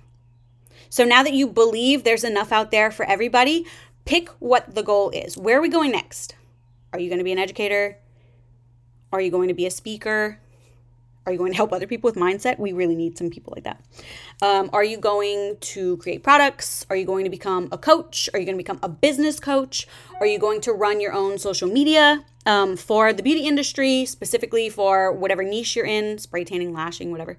So 0.89 1.05
now 1.05 1.23
that 1.23 1.33
you 1.33 1.49
believe 1.49 2.05
there's 2.05 2.25
enough 2.25 2.53
out 2.53 2.71
there 2.71 2.91
for 2.91 3.05
everybody, 3.07 3.67
pick 4.05 4.29
what 4.41 4.75
the 4.75 4.83
goal 4.83 5.11
is. 5.11 5.37
Where 5.37 5.59
are 5.59 5.63
we 5.63 5.69
going 5.69 5.93
next? 5.93 6.37
Are 6.93 6.99
you 6.99 7.09
going 7.09 7.19
to 7.19 7.25
be 7.25 7.33
an 7.33 7.39
educator? 7.39 7.97
Are 9.13 9.21
you 9.21 9.31
going 9.31 9.49
to 9.49 9.55
be 9.55 9.67
a 9.67 9.71
speaker? 9.71 10.39
Are 11.25 11.33
you 11.33 11.39
going 11.39 11.53
to 11.53 11.57
help 11.57 11.73
other 11.73 11.87
people 11.87 12.09
with 12.09 12.17
mindset? 12.17 12.59
We 12.59 12.73
really 12.73 12.97
need 12.97 13.17
some 13.17 13.31
people 13.31 13.53
like 13.55 13.65
that. 13.65 13.83
Um, 14.41 14.71
are 14.73 14.83
you 14.83 14.99
going 14.99 15.57
to 15.61 15.97
create 15.99 16.23
products? 16.23 16.85
Are 16.91 16.97
you 16.97 17.05
going 17.05 17.25
to 17.25 17.31
become 17.31 17.69
a 17.71 17.79
coach? 17.79 18.29
Are 18.35 18.41
you 18.41 18.45
going 18.45 18.57
to 18.57 18.63
become 18.63 18.81
a 18.83 18.89
business 18.89 19.39
coach? 19.39 19.87
Are 20.19 20.27
you 20.27 20.39
going 20.39 20.61
to 20.63 20.73
run 20.73 21.01
your 21.01 21.13
own 21.13 21.39
social 21.39 21.69
media 21.69 22.25
um, 22.45 22.77
for 22.77 23.13
the 23.13 23.23
beauty 23.23 23.47
industry, 23.47 24.05
specifically 24.05 24.69
for 24.69 25.13
whatever 25.13 25.45
niche 25.45 25.77
you're 25.77 25.87
in, 25.87 26.19
spray 26.19 26.43
tanning, 26.43 26.73
lashing, 26.73 27.13
whatever? 27.13 27.39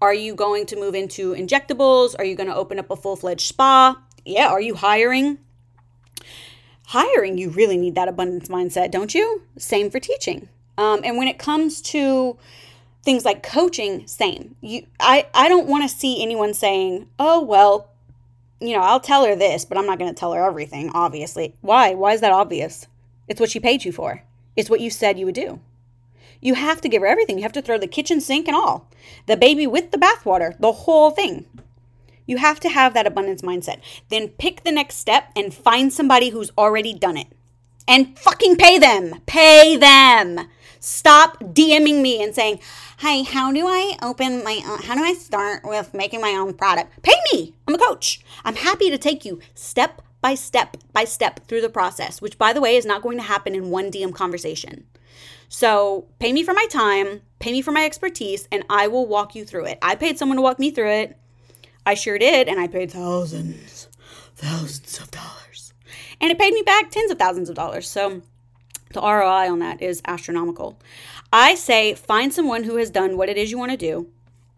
Are 0.00 0.14
you 0.14 0.34
going 0.34 0.66
to 0.66 0.76
move 0.76 0.94
into 0.94 1.34
injectables? 1.34 2.14
Are 2.18 2.24
you 2.24 2.36
going 2.36 2.48
to 2.48 2.54
open 2.54 2.78
up 2.78 2.90
a 2.90 2.96
full 2.96 3.16
fledged 3.16 3.48
spa? 3.48 4.00
Yeah. 4.24 4.48
Are 4.48 4.60
you 4.60 4.76
hiring? 4.76 5.38
Hiring, 6.86 7.38
you 7.38 7.48
really 7.48 7.78
need 7.78 7.94
that 7.96 8.08
abundance 8.08 8.48
mindset, 8.48 8.90
don't 8.90 9.14
you? 9.14 9.42
Same 9.56 9.90
for 9.90 9.98
teaching. 9.98 10.48
Um, 10.76 11.00
and 11.02 11.16
when 11.16 11.28
it 11.28 11.38
comes 11.38 11.80
to 11.82 12.36
things 13.04 13.24
like 13.24 13.42
coaching 13.42 14.06
same. 14.06 14.56
You 14.60 14.86
i 14.98 15.26
i 15.34 15.48
don't 15.48 15.68
want 15.68 15.88
to 15.88 15.96
see 15.96 16.22
anyone 16.22 16.54
saying 16.54 17.08
oh 17.18 17.42
well 17.42 17.90
you 18.60 18.74
know 18.74 18.80
i'll 18.80 19.00
tell 19.00 19.26
her 19.26 19.36
this 19.36 19.64
but 19.64 19.76
i'm 19.76 19.86
not 19.86 19.98
going 19.98 20.12
to 20.12 20.18
tell 20.18 20.32
her 20.32 20.46
everything 20.46 20.90
obviously. 20.94 21.54
Why? 21.60 21.94
Why 21.94 22.12
is 22.12 22.20
that 22.22 22.32
obvious? 22.32 22.86
It's 23.28 23.40
what 23.40 23.50
she 23.50 23.60
paid 23.60 23.84
you 23.84 23.92
for. 23.92 24.22
It's 24.56 24.70
what 24.70 24.80
you 24.80 24.90
said 24.90 25.18
you 25.18 25.26
would 25.26 25.34
do. 25.34 25.60
You 26.40 26.54
have 26.54 26.80
to 26.82 26.88
give 26.88 27.02
her 27.02 27.08
everything. 27.08 27.38
You 27.38 27.42
have 27.42 27.52
to 27.52 27.62
throw 27.62 27.78
the 27.78 27.86
kitchen 27.86 28.20
sink 28.20 28.48
and 28.48 28.56
all. 28.56 28.88
The 29.26 29.36
baby 29.36 29.66
with 29.66 29.90
the 29.90 29.98
bathwater 29.98 30.58
the 30.58 30.72
whole 30.72 31.10
thing. 31.10 31.46
You 32.26 32.38
have 32.38 32.58
to 32.60 32.70
have 32.70 32.94
that 32.94 33.06
abundance 33.06 33.42
mindset. 33.42 33.80
Then 34.08 34.28
pick 34.28 34.64
the 34.64 34.72
next 34.72 34.96
step 34.96 35.30
and 35.36 35.52
find 35.52 35.92
somebody 35.92 36.30
who's 36.30 36.52
already 36.56 36.94
done 36.94 37.18
it. 37.18 37.26
And 37.86 38.18
fucking 38.18 38.56
pay 38.56 38.78
them. 38.78 39.20
Pay 39.26 39.76
them 39.76 40.48
stop 40.84 41.38
dming 41.40 42.02
me 42.02 42.22
and 42.22 42.34
saying 42.34 42.60
Hi, 42.98 43.22
how 43.22 43.50
do 43.50 43.66
I 43.66 43.96
open 44.02 44.44
my 44.44 44.60
how 44.84 44.94
do 44.94 45.02
I 45.02 45.14
start 45.14 45.64
with 45.64 45.94
making 45.94 46.20
my 46.20 46.32
own 46.32 46.54
product? 46.54 47.02
Pay 47.02 47.14
me. 47.32 47.54
I'm 47.66 47.74
a 47.74 47.78
coach. 47.78 48.20
I'm 48.44 48.56
happy 48.56 48.90
to 48.90 48.98
take 48.98 49.24
you 49.24 49.40
step 49.54 50.02
by 50.20 50.34
step 50.34 50.76
by 50.92 51.04
step 51.04 51.40
through 51.46 51.62
the 51.62 51.68
process, 51.68 52.20
which 52.22 52.38
by 52.38 52.52
the 52.52 52.60
way 52.60 52.76
is 52.76 52.86
not 52.86 53.02
going 53.02 53.16
to 53.16 53.22
happen 53.24 53.54
in 53.54 53.70
one 53.70 53.90
DM 53.90 54.14
conversation. 54.14 54.86
So, 55.48 56.06
pay 56.18 56.32
me 56.32 56.42
for 56.42 56.54
my 56.54 56.66
time, 56.70 57.22
pay 57.38 57.52
me 57.52 57.62
for 57.62 57.72
my 57.72 57.84
expertise, 57.84 58.48
and 58.50 58.64
I 58.68 58.88
will 58.88 59.06
walk 59.06 59.34
you 59.34 59.44
through 59.44 59.66
it. 59.66 59.78
I 59.82 59.94
paid 59.94 60.18
someone 60.18 60.36
to 60.36 60.42
walk 60.42 60.58
me 60.58 60.70
through 60.70 60.90
it. 60.90 61.18
I 61.86 61.94
sure 61.94 62.18
did, 62.18 62.48
and 62.48 62.58
I 62.58 62.66
paid 62.66 62.90
thousands, 62.90 63.88
thousands 64.34 64.98
of 64.98 65.10
dollars. 65.10 65.74
And 66.20 66.30
it 66.30 66.38
paid 66.38 66.54
me 66.54 66.62
back 66.62 66.90
tens 66.90 67.10
of 67.10 67.18
thousands 67.18 67.48
of 67.48 67.54
dollars. 67.54 67.88
So, 67.88 68.22
The 68.94 69.02
ROI 69.02 69.50
on 69.50 69.58
that 69.58 69.82
is 69.82 70.00
astronomical. 70.06 70.78
I 71.32 71.56
say 71.56 71.94
find 71.94 72.32
someone 72.32 72.62
who 72.62 72.76
has 72.76 72.90
done 72.90 73.16
what 73.16 73.28
it 73.28 73.36
is 73.36 73.50
you 73.50 73.58
want 73.58 73.72
to 73.72 73.76
do 73.76 74.08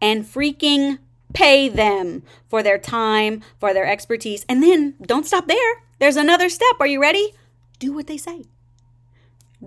and 0.01 0.25
freaking 0.25 0.99
pay 1.33 1.71
them 1.71 2.23
for 2.47 2.63
their 2.63 2.79
time, 2.79 3.43
for 3.59 3.73
their 3.73 3.87
expertise. 3.87 4.45
And 4.47 4.63
then 4.63 4.95
don't 5.01 5.27
stop 5.27 5.49
there. 5.49 5.83
There's 5.99 6.17
another 6.17 6.51
step. 6.51 6.77
Are 6.81 6.87
you 6.87 7.01
ready? 7.01 7.33
Do 7.79 7.95
what 7.95 8.09
they 8.09 8.19
say. 8.19 8.45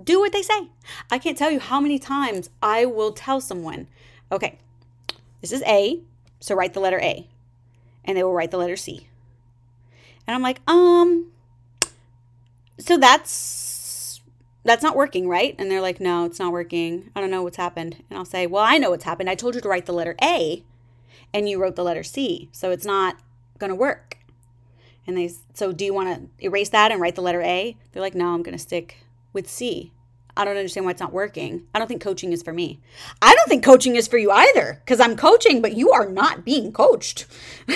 Do 0.00 0.20
what 0.20 0.32
they 0.32 0.42
say. 0.42 0.68
I 1.10 1.18
can't 1.18 1.36
tell 1.36 1.50
you 1.50 1.58
how 1.58 1.80
many 1.80 1.98
times 1.98 2.48
I 2.62 2.86
will 2.86 3.10
tell 3.10 3.40
someone, 3.40 3.88
okay, 4.30 4.58
this 5.40 5.50
is 5.50 5.64
A, 5.66 6.00
so 6.38 6.54
write 6.54 6.74
the 6.74 6.80
letter 6.80 7.00
A. 7.00 7.26
And 8.04 8.16
they 8.16 8.22
will 8.22 8.32
write 8.32 8.52
the 8.52 8.58
letter 8.58 8.76
C. 8.76 9.08
And 10.28 10.36
I'm 10.36 10.42
like, 10.42 10.60
um, 10.68 11.32
so 12.78 12.96
that's 12.96 13.69
that's 14.64 14.82
not 14.82 14.96
working, 14.96 15.28
right? 15.28 15.54
And 15.58 15.70
they're 15.70 15.80
like, 15.80 16.00
no, 16.00 16.24
it's 16.24 16.38
not 16.38 16.52
working. 16.52 17.10
I 17.14 17.20
don't 17.20 17.30
know 17.30 17.42
what's 17.42 17.56
happened. 17.56 18.02
And 18.10 18.18
I'll 18.18 18.24
say, 18.24 18.46
well, 18.46 18.62
I 18.62 18.78
know 18.78 18.90
what's 18.90 19.04
happened. 19.04 19.30
I 19.30 19.34
told 19.34 19.54
you 19.54 19.60
to 19.60 19.68
write 19.68 19.86
the 19.86 19.92
letter 19.92 20.14
A 20.22 20.64
and 21.32 21.48
you 21.48 21.60
wrote 21.60 21.76
the 21.76 21.84
letter 21.84 22.02
C. 22.02 22.48
So 22.52 22.70
it's 22.70 22.84
not 22.84 23.16
going 23.58 23.70
to 23.70 23.76
work. 23.76 24.18
And 25.06 25.16
they, 25.16 25.30
so 25.54 25.72
do 25.72 25.84
you 25.84 25.94
want 25.94 26.14
to 26.38 26.44
erase 26.44 26.68
that 26.70 26.92
and 26.92 27.00
write 27.00 27.14
the 27.14 27.22
letter 27.22 27.42
A? 27.42 27.76
They're 27.92 28.02
like, 28.02 28.14
no, 28.14 28.34
I'm 28.34 28.42
going 28.42 28.56
to 28.56 28.62
stick 28.62 28.98
with 29.32 29.48
C. 29.48 29.92
I 30.36 30.44
don't 30.44 30.56
understand 30.56 30.86
why 30.86 30.92
it's 30.92 31.00
not 31.00 31.12
working. 31.12 31.66
I 31.74 31.78
don't 31.78 31.88
think 31.88 32.02
coaching 32.02 32.32
is 32.32 32.42
for 32.42 32.52
me. 32.52 32.80
I 33.20 33.34
don't 33.34 33.48
think 33.48 33.64
coaching 33.64 33.96
is 33.96 34.06
for 34.08 34.16
you 34.16 34.30
either 34.30 34.80
because 34.84 35.00
I'm 35.00 35.16
coaching, 35.16 35.60
but 35.60 35.76
you 35.76 35.90
are 35.90 36.08
not 36.08 36.44
being 36.44 36.72
coached. 36.72 37.26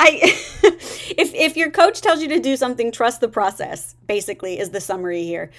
I 0.00 0.38
if 1.10 1.34
if 1.34 1.56
your 1.56 1.70
coach 1.70 2.00
tells 2.00 2.22
you 2.22 2.28
to 2.28 2.40
do 2.40 2.56
something, 2.56 2.90
trust 2.90 3.20
the 3.20 3.28
process. 3.28 3.94
Basically, 4.06 4.58
is 4.58 4.70
the 4.70 4.80
summary 4.80 5.22
here. 5.22 5.50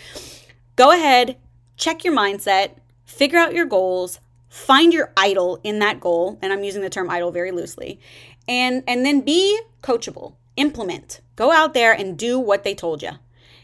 Go 0.75 0.91
ahead, 0.91 1.37
check 1.77 2.03
your 2.03 2.15
mindset, 2.15 2.71
figure 3.05 3.39
out 3.39 3.53
your 3.53 3.65
goals, 3.65 4.19
find 4.49 4.93
your 4.93 5.11
idol 5.17 5.59
in 5.63 5.79
that 5.79 5.99
goal, 5.99 6.37
and 6.41 6.51
I'm 6.51 6.63
using 6.63 6.81
the 6.81 6.89
term 6.89 7.09
idol 7.09 7.31
very 7.31 7.51
loosely. 7.51 7.99
And 8.47 8.83
and 8.87 9.05
then 9.05 9.21
be 9.21 9.59
coachable. 9.81 10.35
Implement. 10.57 11.19
Go 11.35 11.51
out 11.51 11.73
there 11.73 11.91
and 11.91 12.17
do 12.17 12.39
what 12.39 12.63
they 12.63 12.73
told 12.73 13.01
you. 13.01 13.11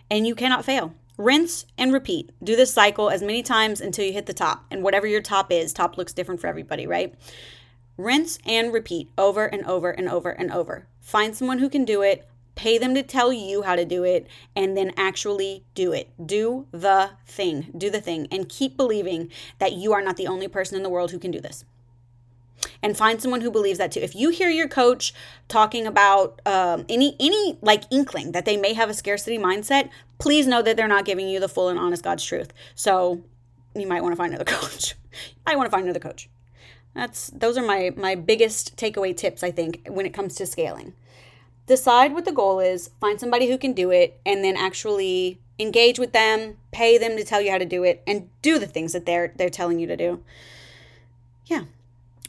And 0.09 0.27
you 0.27 0.35
cannot 0.35 0.65
fail 0.65 0.93
rinse 1.17 1.65
and 1.77 1.93
repeat. 1.93 2.31
Do 2.43 2.55
this 2.55 2.73
cycle 2.73 3.09
as 3.09 3.21
many 3.21 3.43
times 3.43 3.81
until 3.81 4.05
you 4.05 4.13
hit 4.13 4.25
the 4.25 4.33
top. 4.33 4.65
And 4.71 4.83
whatever 4.83 5.07
your 5.07 5.21
top 5.21 5.51
is, 5.51 5.73
top 5.73 5.97
looks 5.97 6.13
different 6.13 6.41
for 6.41 6.47
everybody, 6.47 6.87
right? 6.87 7.13
Rinse 8.03 8.39
and 8.45 8.73
repeat 8.73 9.09
over 9.17 9.45
and 9.45 9.65
over 9.65 9.91
and 9.91 10.09
over 10.09 10.29
and 10.29 10.51
over. 10.51 10.87
Find 10.99 11.35
someone 11.35 11.59
who 11.59 11.69
can 11.69 11.85
do 11.85 12.01
it, 12.01 12.27
pay 12.55 12.77
them 12.77 12.93
to 12.95 13.03
tell 13.03 13.31
you 13.33 13.63
how 13.63 13.75
to 13.75 13.85
do 13.85 14.03
it, 14.03 14.27
and 14.55 14.75
then 14.75 14.91
actually 14.97 15.63
do 15.75 15.91
it. 15.91 16.09
Do 16.23 16.67
the 16.71 17.11
thing. 17.25 17.71
Do 17.77 17.89
the 17.89 18.01
thing. 18.01 18.27
And 18.31 18.49
keep 18.49 18.77
believing 18.77 19.31
that 19.59 19.73
you 19.73 19.93
are 19.93 20.01
not 20.01 20.17
the 20.17 20.27
only 20.27 20.47
person 20.47 20.77
in 20.77 20.83
the 20.83 20.89
world 20.89 21.11
who 21.11 21.19
can 21.19 21.31
do 21.31 21.39
this 21.39 21.65
and 22.83 22.97
find 22.97 23.21
someone 23.21 23.41
who 23.41 23.51
believes 23.51 23.77
that 23.79 23.91
too. 23.91 23.99
If 23.99 24.15
you 24.15 24.29
hear 24.29 24.49
your 24.49 24.67
coach 24.67 25.13
talking 25.47 25.87
about 25.87 26.41
um, 26.45 26.85
any 26.89 27.15
any 27.19 27.57
like 27.61 27.83
inkling 27.91 28.31
that 28.31 28.45
they 28.45 28.57
may 28.57 28.73
have 28.73 28.89
a 28.89 28.93
scarcity 28.93 29.37
mindset, 29.37 29.89
please 30.19 30.47
know 30.47 30.61
that 30.61 30.77
they're 30.77 30.87
not 30.87 31.05
giving 31.05 31.27
you 31.27 31.39
the 31.39 31.49
full 31.49 31.69
and 31.69 31.79
honest 31.79 32.03
God's 32.03 32.23
truth. 32.23 32.53
So 32.75 33.21
you 33.75 33.87
might 33.87 34.01
want 34.01 34.13
to 34.13 34.17
find 34.21 34.33
another 34.33 34.49
coach. 34.49 34.95
I 35.45 35.55
want 35.55 35.67
to 35.67 35.71
find 35.71 35.83
another 35.83 35.99
coach. 35.99 36.29
That's 36.93 37.27
those 37.27 37.57
are 37.57 37.65
my 37.65 37.91
my 37.95 38.15
biggest 38.15 38.75
takeaway 38.75 39.15
tips 39.15 39.43
I 39.43 39.51
think 39.51 39.87
when 39.87 40.05
it 40.05 40.13
comes 40.13 40.35
to 40.35 40.45
scaling. 40.45 40.93
Decide 41.67 42.13
what 42.13 42.25
the 42.25 42.31
goal 42.31 42.59
is, 42.59 42.89
find 42.99 43.19
somebody 43.19 43.49
who 43.49 43.57
can 43.57 43.73
do 43.73 43.91
it 43.91 44.19
and 44.25 44.43
then 44.43 44.57
actually 44.57 45.39
engage 45.57 45.99
with 45.99 46.11
them, 46.11 46.57
pay 46.71 46.97
them 46.97 47.15
to 47.15 47.23
tell 47.23 47.39
you 47.39 47.51
how 47.51 47.57
to 47.57 47.65
do 47.65 47.83
it 47.83 48.01
and 48.05 48.29
do 48.41 48.59
the 48.59 48.67
things 48.67 48.93
that 48.93 49.05
they're 49.05 49.33
they're 49.35 49.49
telling 49.49 49.79
you 49.79 49.87
to 49.87 49.95
do. 49.95 50.23
Yeah, 51.45 51.65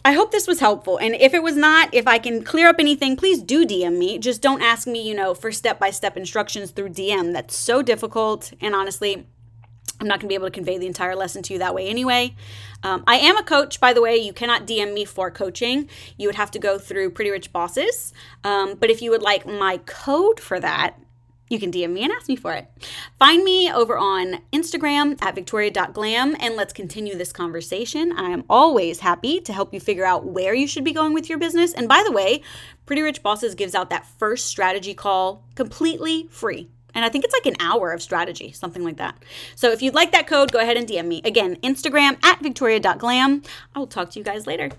I 0.04 0.12
hope 0.12 0.32
this 0.32 0.48
was 0.48 0.60
helpful. 0.60 0.98
And 0.98 1.14
if 1.14 1.32
it 1.32 1.42
was 1.42 1.56
not, 1.56 1.94
if 1.94 2.08
I 2.08 2.18
can 2.18 2.42
clear 2.42 2.68
up 2.68 2.76
anything, 2.78 3.16
please 3.16 3.40
do 3.40 3.64
DM 3.64 3.98
me. 3.98 4.18
Just 4.18 4.42
don't 4.42 4.62
ask 4.62 4.86
me, 4.86 5.00
you 5.00 5.14
know, 5.14 5.32
for 5.32 5.52
step 5.52 5.78
by 5.78 5.90
step 5.90 6.16
instructions 6.16 6.72
through 6.72 6.90
DM. 6.90 7.32
That's 7.32 7.56
so 7.56 7.82
difficult. 7.82 8.52
And 8.60 8.74
honestly, 8.74 9.26
I'm 10.00 10.08
not 10.08 10.18
going 10.18 10.26
to 10.26 10.28
be 10.28 10.34
able 10.34 10.48
to 10.48 10.52
convey 10.52 10.78
the 10.78 10.86
entire 10.86 11.14
lesson 11.14 11.42
to 11.44 11.52
you 11.52 11.60
that 11.60 11.74
way 11.74 11.86
anyway. 11.86 12.34
Um, 12.82 13.04
I 13.06 13.16
am 13.16 13.36
a 13.36 13.44
coach, 13.44 13.78
by 13.78 13.92
the 13.92 14.02
way. 14.02 14.16
You 14.16 14.32
cannot 14.32 14.66
DM 14.66 14.92
me 14.92 15.04
for 15.04 15.30
coaching. 15.30 15.88
You 16.16 16.26
would 16.26 16.34
have 16.34 16.50
to 16.52 16.58
go 16.58 16.76
through 16.76 17.10
Pretty 17.10 17.30
Rich 17.30 17.52
Bosses. 17.52 18.12
Um, 18.42 18.74
but 18.74 18.90
if 18.90 19.00
you 19.00 19.10
would 19.12 19.22
like 19.22 19.46
my 19.46 19.78
code 19.86 20.40
for 20.40 20.58
that, 20.58 20.98
you 21.52 21.60
can 21.60 21.70
DM 21.70 21.92
me 21.92 22.02
and 22.02 22.12
ask 22.12 22.28
me 22.28 22.34
for 22.34 22.54
it. 22.54 22.66
Find 23.18 23.44
me 23.44 23.70
over 23.70 23.98
on 23.98 24.40
Instagram 24.52 25.22
at 25.22 25.34
victoria.glam 25.34 26.34
and 26.40 26.56
let's 26.56 26.72
continue 26.72 27.14
this 27.14 27.30
conversation. 27.30 28.10
I 28.12 28.30
am 28.30 28.44
always 28.48 29.00
happy 29.00 29.40
to 29.42 29.52
help 29.52 29.74
you 29.74 29.78
figure 29.78 30.06
out 30.06 30.24
where 30.24 30.54
you 30.54 30.66
should 30.66 30.82
be 30.82 30.92
going 30.92 31.12
with 31.12 31.28
your 31.28 31.38
business. 31.38 31.74
And 31.74 31.88
by 31.88 32.02
the 32.04 32.12
way, 32.12 32.42
Pretty 32.86 33.02
Rich 33.02 33.22
Bosses 33.22 33.54
gives 33.54 33.74
out 33.74 33.90
that 33.90 34.06
first 34.18 34.46
strategy 34.46 34.94
call 34.94 35.44
completely 35.54 36.26
free. 36.30 36.70
And 36.94 37.04
I 37.04 37.08
think 37.08 37.24
it's 37.24 37.34
like 37.34 37.46
an 37.46 37.56
hour 37.60 37.92
of 37.92 38.02
strategy, 38.02 38.52
something 38.52 38.84
like 38.84 38.96
that. 38.96 39.16
So 39.54 39.70
if 39.70 39.82
you'd 39.82 39.94
like 39.94 40.12
that 40.12 40.26
code, 40.26 40.52
go 40.52 40.58
ahead 40.58 40.76
and 40.76 40.86
DM 40.86 41.06
me. 41.06 41.22
Again, 41.24 41.56
Instagram 41.56 42.22
at 42.24 42.40
victoria.glam. 42.40 43.42
I 43.74 43.78
will 43.78 43.86
talk 43.86 44.10
to 44.10 44.18
you 44.18 44.24
guys 44.24 44.46
later. 44.46 44.70